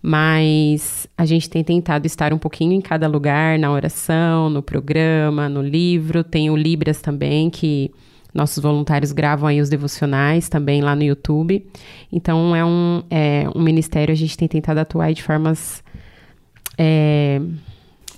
Mas 0.00 1.06
a 1.18 1.26
gente 1.26 1.50
tem 1.50 1.62
tentado 1.62 2.06
estar 2.06 2.32
um 2.32 2.38
pouquinho 2.38 2.72
em 2.72 2.80
cada 2.80 3.06
lugar, 3.06 3.58
na 3.58 3.70
oração, 3.70 4.48
no 4.48 4.62
programa, 4.62 5.48
no 5.48 5.60
livro. 5.60 6.24
Tem 6.24 6.48
o 6.48 6.56
Libras 6.56 7.02
também, 7.02 7.50
que 7.50 7.90
nossos 8.32 8.62
voluntários 8.62 9.12
gravam 9.12 9.48
aí 9.48 9.60
os 9.60 9.68
devocionais 9.68 10.48
também 10.48 10.80
lá 10.80 10.96
no 10.96 11.02
YouTube. 11.02 11.66
Então 12.10 12.56
é 12.56 12.64
um, 12.64 13.02
é, 13.10 13.46
um 13.54 13.60
ministério, 13.60 14.12
a 14.12 14.16
gente 14.16 14.38
tem 14.38 14.48
tentado 14.48 14.80
atuar 14.80 15.12
de 15.12 15.22
formas. 15.22 15.82
É, 16.82 17.38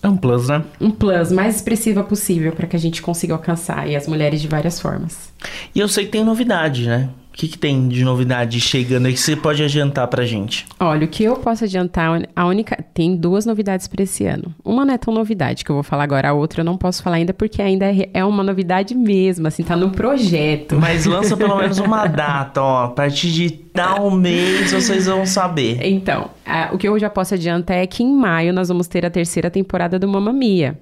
é 0.01 0.09
um 0.09 0.17
plus, 0.17 0.47
né? 0.47 0.63
Um 0.81 0.93
plus, 0.93 1.33
mais 1.33 1.57
expressiva 1.57 2.05
possível 2.05 2.53
para 2.53 2.69
que 2.69 2.77
a 2.77 2.79
gente 2.79 3.03
consiga 3.03 3.35
alcançar 3.35 3.89
e 3.89 3.97
as 3.97 4.07
mulheres 4.07 4.41
de 4.41 4.47
várias 4.47 4.81
formas. 4.81 5.33
E 5.75 5.81
eu 5.81 5.89
sei 5.89 6.05
que 6.05 6.13
tem 6.13 6.23
novidade, 6.23 6.87
né? 6.87 7.09
O 7.33 7.35
que, 7.35 7.49
que, 7.49 7.57
tem 7.57 7.89
de 7.89 8.05
novidade 8.05 8.61
chegando 8.61 9.07
aí 9.07 9.15
que 9.15 9.19
você 9.19 9.35
pode 9.35 9.63
adiantar 9.63 10.07
pra 10.07 10.23
gente? 10.27 10.67
Olha, 10.79 11.07
o 11.07 11.09
que 11.09 11.25
eu 11.25 11.35
posso 11.37 11.65
adiantar, 11.65 12.29
a 12.37 12.47
única. 12.47 12.85
Tem 12.93 13.17
duas 13.17 13.47
novidades 13.47 13.89
para 13.89 14.03
esse 14.03 14.27
ano. 14.27 14.55
Uma 14.63 14.85
não 14.85 14.93
é 14.93 14.99
tão 14.99 15.15
novidade 15.15 15.65
que 15.65 15.71
eu 15.71 15.75
vou 15.75 15.83
falar 15.83 16.05
agora, 16.05 16.29
a 16.29 16.33
outra 16.35 16.61
eu 16.61 16.65
não 16.65 16.77
posso 16.77 17.03
falar 17.03 17.17
ainda 17.17 17.33
porque 17.33 17.63
ainda 17.63 17.87
é, 17.87 18.11
é 18.13 18.23
uma 18.23 18.43
novidade 18.43 18.95
mesmo, 18.95 19.49
assim, 19.49 19.63
tá 19.63 19.75
no 19.75 19.91
projeto. 19.91 20.77
Mas 20.79 21.07
lança 21.07 21.35
pelo 21.35 21.57
menos 21.57 21.79
uma 21.79 22.05
data, 22.07 22.61
ó. 22.61 22.85
A 22.85 22.89
partir 22.89 23.33
de 23.33 23.51
tal 23.51 24.11
mês 24.11 24.71
vocês 24.71 25.07
vão 25.07 25.25
saber. 25.25 25.79
Então, 25.83 26.29
a, 26.45 26.69
o 26.75 26.77
que 26.77 26.87
eu 26.87 26.99
já 26.99 27.09
posso 27.09 27.33
adiantar 27.33 27.79
é 27.79 27.87
que 27.87 28.03
em 28.03 28.15
maio 28.15 28.53
nós 28.53 28.69
vamos 28.69 28.87
ter 28.87 29.07
a 29.07 29.11
terceira 29.11 29.51
temporada 29.51 29.99
do 29.99 30.07
Mamma 30.07 30.35
Mia 30.35 30.79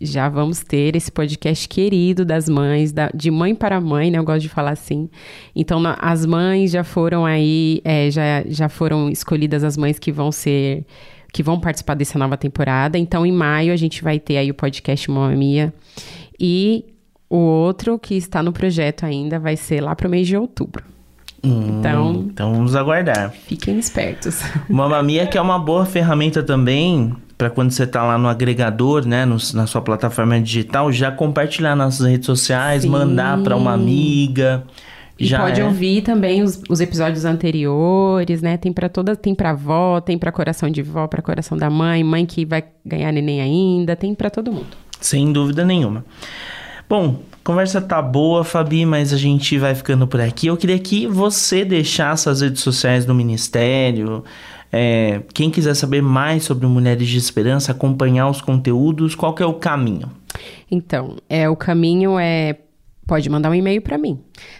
já 0.00 0.28
vamos 0.28 0.60
ter 0.60 0.94
esse 0.94 1.10
podcast 1.10 1.68
querido 1.68 2.24
das 2.24 2.48
mães, 2.48 2.92
da, 2.92 3.10
de 3.14 3.30
mãe 3.30 3.54
para 3.54 3.80
mãe, 3.80 4.10
né? 4.10 4.18
Eu 4.18 4.24
gosto 4.24 4.42
de 4.42 4.48
falar 4.48 4.72
assim. 4.72 5.08
Então, 5.54 5.80
na, 5.80 5.94
as 6.00 6.26
mães 6.26 6.70
já 6.70 6.84
foram 6.84 7.24
aí, 7.24 7.80
é, 7.84 8.10
já, 8.10 8.44
já 8.46 8.68
foram 8.68 9.08
escolhidas 9.08 9.64
as 9.64 9.76
mães 9.76 9.98
que 9.98 10.12
vão 10.12 10.30
ser, 10.30 10.84
que 11.32 11.42
vão 11.42 11.58
participar 11.58 11.94
dessa 11.94 12.18
nova 12.18 12.36
temporada. 12.36 12.98
Então, 12.98 13.24
em 13.24 13.32
maio, 13.32 13.72
a 13.72 13.76
gente 13.76 14.02
vai 14.02 14.18
ter 14.18 14.36
aí 14.36 14.50
o 14.50 14.54
podcast 14.54 15.10
Mamma 15.10 15.34
Mia. 15.34 15.72
E 16.38 16.84
o 17.30 17.38
outro 17.38 17.98
que 17.98 18.14
está 18.14 18.42
no 18.42 18.52
projeto 18.52 19.04
ainda 19.04 19.38
vai 19.38 19.56
ser 19.56 19.80
lá 19.80 19.94
para 19.96 20.06
o 20.06 20.10
mês 20.10 20.26
de 20.26 20.36
outubro. 20.36 20.84
Hum, 21.42 21.78
então, 21.78 22.12
então 22.30 22.52
vamos 22.52 22.74
aguardar. 22.74 23.30
Fiquem 23.30 23.78
espertos. 23.78 24.42
Mamma 24.68 25.02
Mia 25.02 25.26
que 25.26 25.38
é 25.38 25.40
uma 25.40 25.58
boa 25.58 25.86
ferramenta 25.86 26.42
também 26.42 27.14
para 27.36 27.50
quando 27.50 27.70
você 27.70 27.84
está 27.84 28.02
lá 28.02 28.16
no 28.16 28.28
agregador, 28.28 29.06
né, 29.06 29.24
no, 29.24 29.36
na 29.54 29.66
sua 29.66 29.82
plataforma 29.82 30.40
digital, 30.40 30.90
já 30.90 31.10
compartilhar 31.10 31.76
nas 31.76 32.00
redes 32.00 32.26
sociais, 32.26 32.82
Sim. 32.82 32.88
mandar 32.88 33.42
para 33.42 33.56
uma 33.56 33.72
amiga. 33.72 34.64
E 35.18 35.26
já 35.26 35.40
pode 35.40 35.60
é. 35.60 35.64
ouvir 35.64 36.02
também 36.02 36.42
os, 36.42 36.62
os, 36.68 36.80
episódios 36.80 37.24
anteriores, 37.24 38.42
né? 38.42 38.58
Tem 38.58 38.70
para 38.70 38.88
toda, 38.88 39.16
tem 39.16 39.34
para 39.34 39.50
avó, 39.50 39.98
tem 40.00 40.18
para 40.18 40.30
coração 40.30 40.68
de 40.70 40.82
vó, 40.82 41.06
para 41.06 41.22
coração 41.22 41.56
da 41.56 41.70
mãe, 41.70 42.04
mãe 42.04 42.26
que 42.26 42.44
vai 42.44 42.64
ganhar 42.84 43.12
neném 43.12 43.40
ainda, 43.40 43.96
tem 43.96 44.14
para 44.14 44.28
todo 44.28 44.52
mundo. 44.52 44.76
Sem 45.00 45.32
dúvida 45.32 45.64
nenhuma. 45.64 46.04
Bom, 46.88 47.20
conversa 47.42 47.80
tá 47.80 48.00
boa, 48.00 48.44
Fabi, 48.44 48.84
mas 48.84 49.12
a 49.12 49.16
gente 49.16 49.58
vai 49.58 49.74
ficando 49.74 50.06
por 50.06 50.20
aqui. 50.20 50.48
Eu 50.48 50.56
queria 50.56 50.78
que 50.78 51.06
você 51.06 51.64
deixasse 51.64 52.28
as 52.28 52.42
redes 52.42 52.60
sociais 52.60 53.04
do 53.06 53.14
ministério, 53.14 54.22
é, 54.72 55.22
quem 55.32 55.50
quiser 55.50 55.74
saber 55.74 56.02
mais 56.02 56.44
sobre 56.44 56.66
Mulheres 56.66 57.08
de 57.08 57.18
Esperança, 57.18 57.72
acompanhar 57.72 58.28
os 58.28 58.40
conteúdos, 58.40 59.14
qual 59.14 59.34
que 59.34 59.42
é 59.42 59.46
o 59.46 59.54
caminho? 59.54 60.10
Então, 60.70 61.16
é 61.28 61.48
o 61.48 61.56
caminho 61.56 62.18
é 62.18 62.56
pode 63.06 63.30
mandar 63.30 63.50
um 63.50 63.54
e-mail 63.54 63.80
para 63.80 63.96
mim 63.96 64.18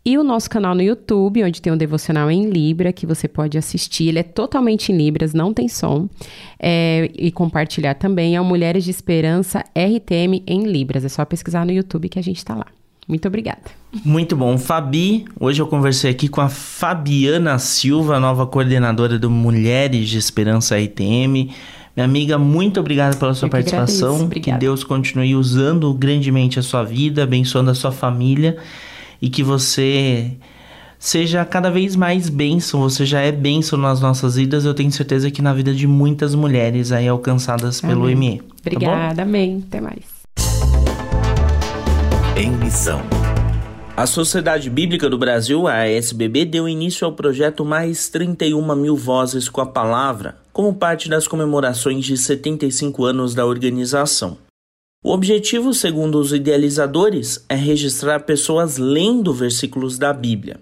E 0.03 0.17
o 0.17 0.25
nosso 0.25 0.49
canal 0.49 0.75
no 0.75 0.81
YouTube, 0.81 1.45
onde 1.45 1.61
tem 1.61 1.71
um 1.71 1.77
devocional 1.77 2.31
em 2.31 2.49
Libra, 2.49 2.91
que 2.91 3.05
você 3.05 3.29
pode 3.29 3.59
assistir. 3.59 4.09
Ele 4.09 4.21
é 4.21 4.23
totalmente 4.23 4.91
em 4.91 4.97
Libras, 4.97 5.35
não 5.35 5.53
tem 5.53 5.69
som. 5.69 6.09
É, 6.59 7.11
e 7.15 7.31
compartilhar 7.31 7.95
também 7.95 8.35
é 8.35 8.41
o 8.41 8.45
Mulheres 8.45 8.83
de 8.85 8.91
Esperança 8.91 9.63
RTM 9.77 10.43
em 10.47 10.65
Libras. 10.65 11.05
É 11.05 11.09
só 11.09 11.23
pesquisar 11.27 11.67
no 11.67 11.73
YouTube 11.73 12.09
que 12.09 12.19
a 12.19 12.23
gente 12.23 12.39
está 12.39 12.55
lá. 12.55 12.67
Muito 13.07 13.29
obrigada. 13.29 13.61
Muito 14.03 14.35
bom. 14.35 14.57
Fabi, 14.57 15.27
hoje 15.39 15.61
eu 15.61 15.67
conversei 15.67 16.11
aqui 16.11 16.29
com 16.29 16.41
a 16.41 16.49
Fabiana 16.49 17.59
Silva, 17.59 18.19
nova 18.19 18.47
coordenadora 18.47 19.19
do 19.19 19.29
Mulheres 19.29 20.09
de 20.09 20.17
Esperança 20.17 20.79
RTM. 20.79 21.51
Minha 21.95 22.05
amiga, 22.05 22.39
muito 22.39 22.81
obrigada 22.81 23.17
pela 23.17 23.35
sua 23.35 23.51
participação. 23.51 24.31
Que 24.31 24.53
Deus 24.53 24.83
continue 24.83 25.35
usando 25.35 25.93
grandemente 25.93 26.59
a 26.59 26.63
sua 26.63 26.85
vida, 26.85 27.25
abençoando 27.25 27.71
a 27.71 27.75
sua 27.75 27.93
família 27.93 28.57
e 29.21 29.29
que 29.29 29.43
você 29.43 30.33
seja 30.99 31.45
cada 31.45 31.71
vez 31.71 31.97
mais 31.97 32.29
bênção. 32.29 32.81
Você 32.81 33.05
já 33.07 33.21
é 33.21 33.33
bênção 33.33 33.79
nas 33.79 34.01
nossas 34.01 34.37
vidas. 34.37 34.65
Eu 34.65 34.75
tenho 34.75 34.93
certeza 34.93 35.31
que 35.31 35.43
na 35.43 35.53
vida 35.53 35.73
de 35.75 35.87
muitas 35.87 36.35
mulheres 36.35 36.93
aí 36.93 37.09
alcançadas 37.09 37.83
amém. 37.83 37.97
pelo 37.97 38.17
ME. 38.17 38.39
Tá 38.39 38.45
Obrigada, 38.67 39.17
tá 39.17 39.23
amém. 39.23 39.65
Até 39.67 39.81
mais. 39.81 40.05
Em 42.37 42.51
missão. 42.53 43.03
A 43.97 44.07
Sociedade 44.07 44.71
Bíblica 44.71 45.11
do 45.11 45.19
Brasil, 45.19 45.67
a 45.67 45.83
ASBB, 45.83 46.47
deu 46.47 46.67
início 46.67 47.05
ao 47.05 47.13
projeto 47.13 47.67
Mais 47.67 48.09
31 48.09 48.75
Mil 48.75 48.97
Vozes 48.97 49.47
com 49.47 49.61
a 49.61 49.67
Palavra, 49.67 50.37
como 50.55 50.73
parte 50.73 51.07
das 51.07 51.29
comemorações 51.29 52.07
de 52.07 52.17
75 52.17 53.05
anos 53.05 53.35
da 53.35 53.45
organização. 53.45 54.39
O 55.03 55.13
objetivo, 55.13 55.73
segundo 55.73 56.19
os 56.19 56.33
idealizadores, 56.33 57.45
é 57.49 57.55
registrar 57.55 58.21
pessoas 58.21 58.77
lendo 58.77 59.33
versículos 59.33 59.97
da 59.97 60.13
Bíblia. 60.13 60.61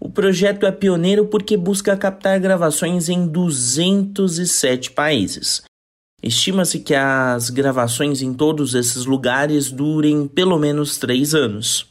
O 0.00 0.08
projeto 0.08 0.64
é 0.64 0.72
pioneiro 0.72 1.26
porque 1.26 1.56
busca 1.56 1.96
captar 1.96 2.40
gravações 2.40 3.08
em 3.08 3.26
207 3.26 4.92
países. 4.92 5.62
Estima-se 6.22 6.80
que 6.80 6.94
as 6.94 7.50
gravações 7.50 8.22
em 8.22 8.32
todos 8.32 8.74
esses 8.74 9.04
lugares 9.04 9.70
durem 9.70 10.26
pelo 10.26 10.58
menos 10.58 10.96
três 10.96 11.34
anos. 11.34 11.86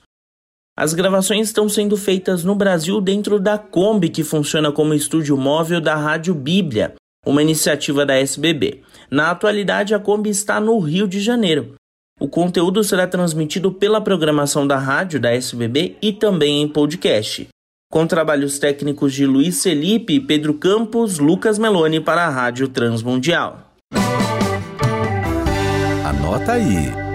As 0.77 0.93
gravações 0.93 1.47
estão 1.47 1.69
sendo 1.69 1.95
feitas 1.95 2.43
no 2.43 2.53
Brasil 2.53 2.99
dentro 2.99 3.39
da 3.39 3.57
Kombi, 3.57 4.09
que 4.09 4.23
funciona 4.23 4.71
como 4.71 4.93
estúdio 4.93 5.37
móvel 5.37 5.79
da 5.79 5.95
Rádio 5.95 6.33
Bíblia, 6.33 6.95
uma 7.25 7.41
iniciativa 7.41 8.05
da 8.05 8.15
SBB. 8.15 8.81
Na 9.09 9.31
atualidade, 9.31 9.93
a 9.93 9.99
Kombi 9.99 10.29
está 10.29 10.59
no 10.59 10.79
Rio 10.79 11.07
de 11.07 11.19
Janeiro. 11.19 11.75
O 12.19 12.27
conteúdo 12.27 12.83
será 12.83 13.05
transmitido 13.05 13.71
pela 13.71 13.99
programação 13.99 14.65
da 14.65 14.77
rádio 14.77 15.19
da 15.19 15.33
SBB 15.33 15.97
e 16.01 16.13
também 16.13 16.61
em 16.61 16.67
podcast, 16.67 17.47
com 17.91 18.07
trabalhos 18.07 18.57
técnicos 18.57 19.13
de 19.13 19.25
Luiz 19.25 19.61
Felipe, 19.61 20.19
Pedro 20.19 20.53
Campos, 20.53 21.19
Lucas 21.19 21.59
Meloni 21.59 21.99
para 21.99 22.25
a 22.25 22.29
Rádio 22.29 22.69
Transmundial. 22.69 23.73
Anota 26.05 26.53
aí. 26.53 27.05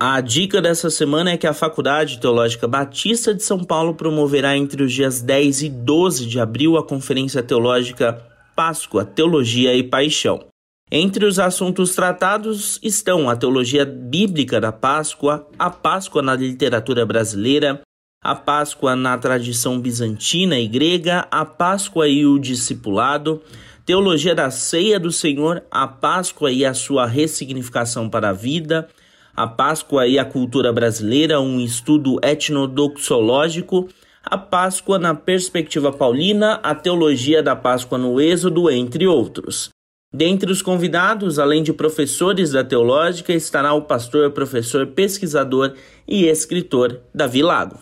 A 0.00 0.20
dica 0.20 0.62
dessa 0.62 0.90
semana 0.90 1.32
é 1.32 1.36
que 1.36 1.48
a 1.48 1.52
Faculdade 1.52 2.20
Teológica 2.20 2.68
Batista 2.68 3.34
de 3.34 3.42
São 3.42 3.64
Paulo 3.64 3.94
promoverá 3.94 4.56
entre 4.56 4.84
os 4.84 4.92
dias 4.92 5.20
10 5.20 5.62
e 5.62 5.68
12 5.68 6.26
de 6.26 6.38
abril 6.38 6.76
a 6.78 6.86
Conferência 6.86 7.42
Teológica 7.42 8.27
Páscoa, 8.58 9.04
Teologia 9.04 9.72
e 9.72 9.84
Paixão. 9.84 10.46
Entre 10.90 11.24
os 11.24 11.38
assuntos 11.38 11.94
tratados 11.94 12.80
estão 12.82 13.30
a 13.30 13.36
teologia 13.36 13.84
bíblica 13.84 14.60
da 14.60 14.72
Páscoa, 14.72 15.46
a 15.56 15.70
Páscoa 15.70 16.22
na 16.22 16.34
literatura 16.34 17.06
brasileira, 17.06 17.82
a 18.20 18.34
Páscoa 18.34 18.96
na 18.96 19.16
tradição 19.16 19.80
bizantina 19.80 20.58
e 20.58 20.66
grega, 20.66 21.28
a 21.30 21.44
Páscoa 21.44 22.08
e 22.08 22.26
o 22.26 22.36
discipulado, 22.36 23.40
teologia 23.86 24.34
da 24.34 24.50
ceia 24.50 24.98
do 24.98 25.12
Senhor, 25.12 25.62
a 25.70 25.86
Páscoa 25.86 26.50
e 26.50 26.64
a 26.64 26.74
sua 26.74 27.06
ressignificação 27.06 28.10
para 28.10 28.30
a 28.30 28.32
vida, 28.32 28.88
a 29.36 29.46
Páscoa 29.46 30.08
e 30.08 30.18
a 30.18 30.24
cultura 30.24 30.72
brasileira, 30.72 31.40
um 31.40 31.60
estudo 31.60 32.18
etnodoxológico, 32.24 33.88
a 34.30 34.36
Páscoa 34.36 34.98
na 34.98 35.14
perspectiva 35.14 35.90
paulina, 35.90 36.60
a 36.62 36.74
teologia 36.74 37.42
da 37.42 37.56
Páscoa 37.56 37.96
no 37.96 38.20
Êxodo, 38.20 38.70
entre 38.70 39.06
outros. 39.06 39.70
Dentre 40.12 40.52
os 40.52 40.60
convidados, 40.60 41.38
além 41.38 41.62
de 41.62 41.72
professores 41.72 42.50
da 42.50 42.62
teológica, 42.62 43.32
estará 43.32 43.72
o 43.72 43.82
pastor, 43.82 44.30
professor, 44.32 44.86
pesquisador 44.88 45.72
e 46.06 46.26
escritor 46.26 47.00
Davi 47.14 47.42
Lago. 47.42 47.78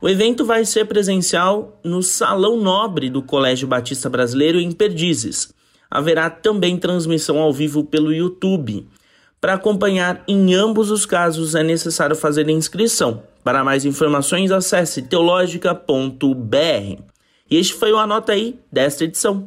O 0.00 0.08
evento 0.08 0.44
vai 0.44 0.64
ser 0.64 0.86
presencial 0.86 1.78
no 1.84 2.02
Salão 2.02 2.56
Nobre 2.56 3.10
do 3.10 3.22
Colégio 3.22 3.68
Batista 3.68 4.08
Brasileiro 4.08 4.58
em 4.58 4.72
Perdizes. 4.72 5.52
Haverá 5.90 6.30
também 6.30 6.78
transmissão 6.78 7.38
ao 7.38 7.52
vivo 7.52 7.84
pelo 7.84 8.12
YouTube. 8.12 8.86
Para 9.44 9.52
acompanhar 9.52 10.24
em 10.26 10.54
ambos 10.54 10.90
os 10.90 11.04
casos 11.04 11.54
é 11.54 11.62
necessário 11.62 12.16
fazer 12.16 12.48
inscrição. 12.48 13.24
Para 13.44 13.62
mais 13.62 13.84
informações, 13.84 14.50
acesse 14.50 15.02
teologica.br. 15.02 17.02
E 17.50 17.56
este 17.58 17.74
foi 17.74 17.92
o 17.92 17.98
Anota 17.98 18.32
aí 18.32 18.58
desta 18.72 19.04
edição. 19.04 19.46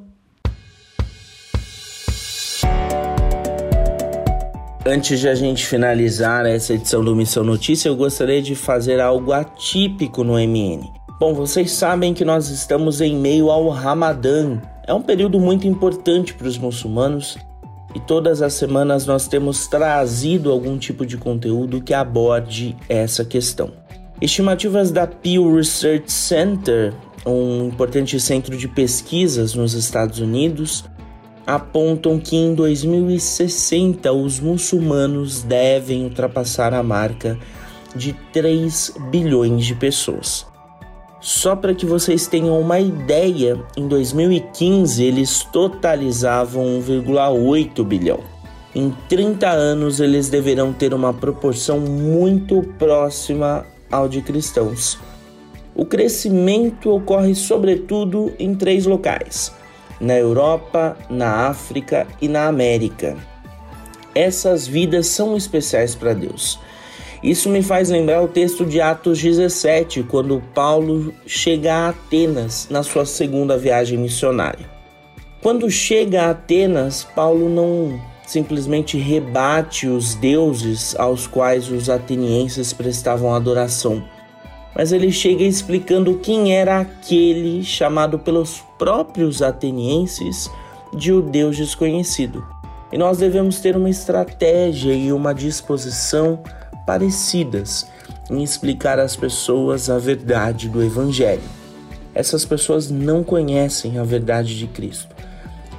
Antes 4.86 5.20
de 5.20 5.28
a 5.28 5.34
gente 5.34 5.66
finalizar 5.66 6.46
essa 6.46 6.76
edição 6.76 7.04
do 7.04 7.16
Missão 7.16 7.44
Notícia, 7.44 7.90
eu 7.90 7.96
gostaria 7.96 8.40
de 8.40 8.54
fazer 8.54 9.00
algo 9.00 9.34
atípico 9.34 10.24
no 10.24 10.34
MN. 10.34 10.88
Bom, 11.20 11.34
vocês 11.34 11.72
sabem 11.72 12.14
que 12.14 12.24
nós 12.24 12.52
estamos 12.52 13.02
em 13.02 13.16
meio 13.16 13.50
ao 13.50 13.68
Ramadã. 13.70 14.62
É 14.86 14.94
um 14.94 15.02
período 15.02 15.40
muito 15.40 15.68
importante 15.68 16.36
para 16.36 16.48
os 16.48 16.56
muçulmanos 16.56 17.36
e 17.98 18.00
todas 18.00 18.44
as 18.44 18.54
semanas 18.54 19.08
nós 19.08 19.28
temos 19.28 19.66
trazido 19.66 20.52
algum 20.52 20.78
tipo 20.78 21.04
de 21.04 21.18
conteúdo 21.18 21.82
que 21.82 21.96
aborde 21.96 22.78
essa 22.88 23.26
questão. 23.26 23.74
Estimativas 24.22 24.92
da 24.92 25.08
Pew 25.08 25.56
Research 25.56 26.12
Center, 26.12 26.94
um 27.26 27.70
importante 27.70 28.20
centro 28.20 28.56
de 28.56 28.68
pesquisas 28.68 29.56
nos 29.56 29.74
Estados 29.74 30.20
Unidos, 30.20 30.86
apontam 31.44 32.20
que 32.20 32.36
em 32.36 32.54
2060 32.54 34.14
os 34.14 34.40
muçulmanos 34.40 35.42
devem 35.42 36.04
ultrapassar 36.04 36.76
a 36.76 36.84
marca 36.84 37.36
de 37.96 38.14
3 38.32 38.94
bilhões 39.10 39.66
de 39.66 39.74
pessoas. 39.74 40.46
Só 41.20 41.56
para 41.56 41.74
que 41.74 41.86
vocês 41.86 42.28
tenham 42.28 42.60
uma 42.60 42.80
ideia, 42.80 43.60
em 43.76 43.88
2015 43.88 45.04
eles 45.04 45.44
totalizavam 45.44 46.64
1,8 46.80 47.84
bilhão. 47.84 48.20
Em 48.76 48.94
30 49.10 49.50
anos 49.50 50.00
eles 50.00 50.30
deverão 50.30 50.72
ter 50.72 50.94
uma 50.94 51.12
proporção 51.14 51.80
muito 51.80 52.62
próxima 52.78 53.66
ao 53.92 54.08
de 54.08 54.22
cristãos. 54.22 55.00
O 55.74 55.86
crescimento 55.86 56.92
ocorre 56.92 57.34
sobretudo 57.34 58.32
em 58.38 58.54
três 58.54 58.86
locais: 58.86 59.52
na 60.00 60.16
Europa, 60.16 60.96
na 61.10 61.48
África 61.48 62.08
e 62.22 62.28
na 62.28 62.48
América. 62.48 63.18
Essas 64.14 64.68
vidas 64.68 65.08
são 65.08 65.36
especiais 65.36 65.96
para 65.96 66.14
Deus. 66.14 66.60
Isso 67.24 67.50
me 67.50 67.62
faz 67.64 67.90
lembrar 67.90 68.22
o 68.22 68.28
texto 68.28 68.66
de 68.66 68.80
Atos 68.80 69.22
17, 69.22 70.04
quando 70.04 70.42
Paulo 70.54 71.14
chega 71.26 71.74
a 71.74 71.90
Atenas 71.90 72.68
na 72.70 72.84
sua 72.84 73.06
segunda 73.06 73.58
viagem 73.58 73.98
missionária. 73.98 74.70
Quando 75.42 75.70
chega 75.70 76.24
a 76.24 76.30
Atenas, 76.32 77.04
Paulo 77.04 77.50
não 77.50 78.00
simplesmente 78.26 78.98
rebate 78.98 79.88
os 79.88 80.16
deuses 80.16 80.96
aos 81.00 81.26
quais 81.28 81.70
os 81.70 81.90
atenienses 81.90 82.74
prestavam 82.74 83.34
adoração 83.34 84.04
mas 84.78 84.92
ele 84.92 85.12
chega 85.12 85.44
explicando 85.44 86.20
quem 86.20 86.54
era 86.54 86.80
aquele 86.80 87.64
chamado 87.64 88.20
pelos 88.20 88.64
próprios 88.78 89.42
atenienses 89.42 90.52
de 90.94 91.12
o 91.12 91.20
Deus 91.20 91.58
desconhecido. 91.58 92.46
E 92.94 92.98
nós 92.98 93.18
devemos 93.18 93.60
ter 93.60 93.76
uma 93.76 93.90
estratégia 93.90 94.94
e 94.94 95.12
uma 95.12 95.34
disposição 95.34 96.44
parecidas 96.88 97.86
em 98.32 98.42
explicar 98.42 98.98
às 98.98 99.16
pessoas 99.16 99.92
a 99.92 100.00
verdade 100.00 100.68
do 100.68 100.84
Evangelho. 100.84 101.44
Essas 102.16 102.44
pessoas 102.44 102.90
não 102.90 103.24
conhecem 103.24 104.00
a 104.00 104.04
verdade 104.04 104.58
de 104.58 104.66
Cristo 104.66 105.16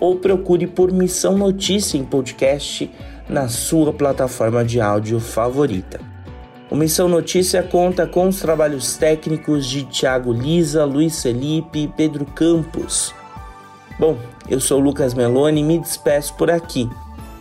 ou 0.00 0.16
procure 0.16 0.66
por 0.66 0.90
Missão 0.90 1.36
Notícia 1.36 1.98
em 1.98 2.04
podcast 2.04 2.90
na 3.28 3.48
sua 3.48 3.92
plataforma 3.92 4.64
de 4.64 4.80
áudio 4.80 5.20
favorita. 5.20 6.00
O 6.70 6.76
Missão 6.76 7.08
Notícia 7.08 7.62
conta 7.62 8.06
com 8.06 8.28
os 8.28 8.40
trabalhos 8.40 8.96
técnicos 8.96 9.66
de 9.66 9.84
Tiago 9.84 10.32
Lisa, 10.32 10.84
Luiz 10.84 11.22
Felipe 11.22 11.80
e 11.80 11.88
Pedro 11.88 12.24
Campos. 12.24 13.14
Bom, 13.98 14.16
eu 14.48 14.58
sou 14.58 14.80
Lucas 14.80 15.12
Meloni 15.12 15.60
e 15.60 15.64
me 15.64 15.78
despeço 15.78 16.32
por 16.34 16.50
aqui. 16.50 16.88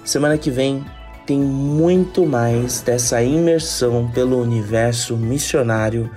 Semana 0.03 0.37
que 0.37 0.49
vem 0.49 0.83
tem 1.25 1.39
muito 1.39 2.25
mais 2.25 2.81
dessa 2.81 3.21
imersão 3.21 4.09
pelo 4.11 4.41
universo 4.41 5.15
missionário 5.15 6.09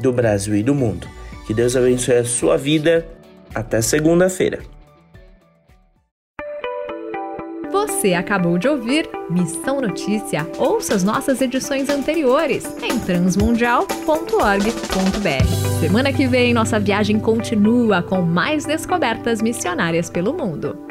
do 0.00 0.12
Brasil 0.12 0.56
e 0.56 0.62
do 0.62 0.74
mundo. 0.74 1.06
Que 1.46 1.54
Deus 1.54 1.76
abençoe 1.76 2.16
a 2.16 2.24
sua 2.24 2.56
vida. 2.56 3.06
Até 3.54 3.80
segunda-feira. 3.80 4.60
Você 7.70 8.14
acabou 8.14 8.58
de 8.58 8.68
ouvir 8.68 9.08
Missão 9.30 9.80
Notícia. 9.80 10.46
Ouça 10.58 10.94
as 10.94 11.04
nossas 11.04 11.40
edições 11.40 11.88
anteriores 11.88 12.64
em 12.82 12.98
transmundial.org.br. 12.98 15.80
Semana 15.80 16.12
que 16.12 16.26
vem, 16.26 16.52
nossa 16.52 16.80
viagem 16.80 17.20
continua 17.20 18.02
com 18.02 18.22
mais 18.22 18.64
descobertas 18.64 19.40
missionárias 19.40 20.10
pelo 20.10 20.34
mundo. 20.34 20.85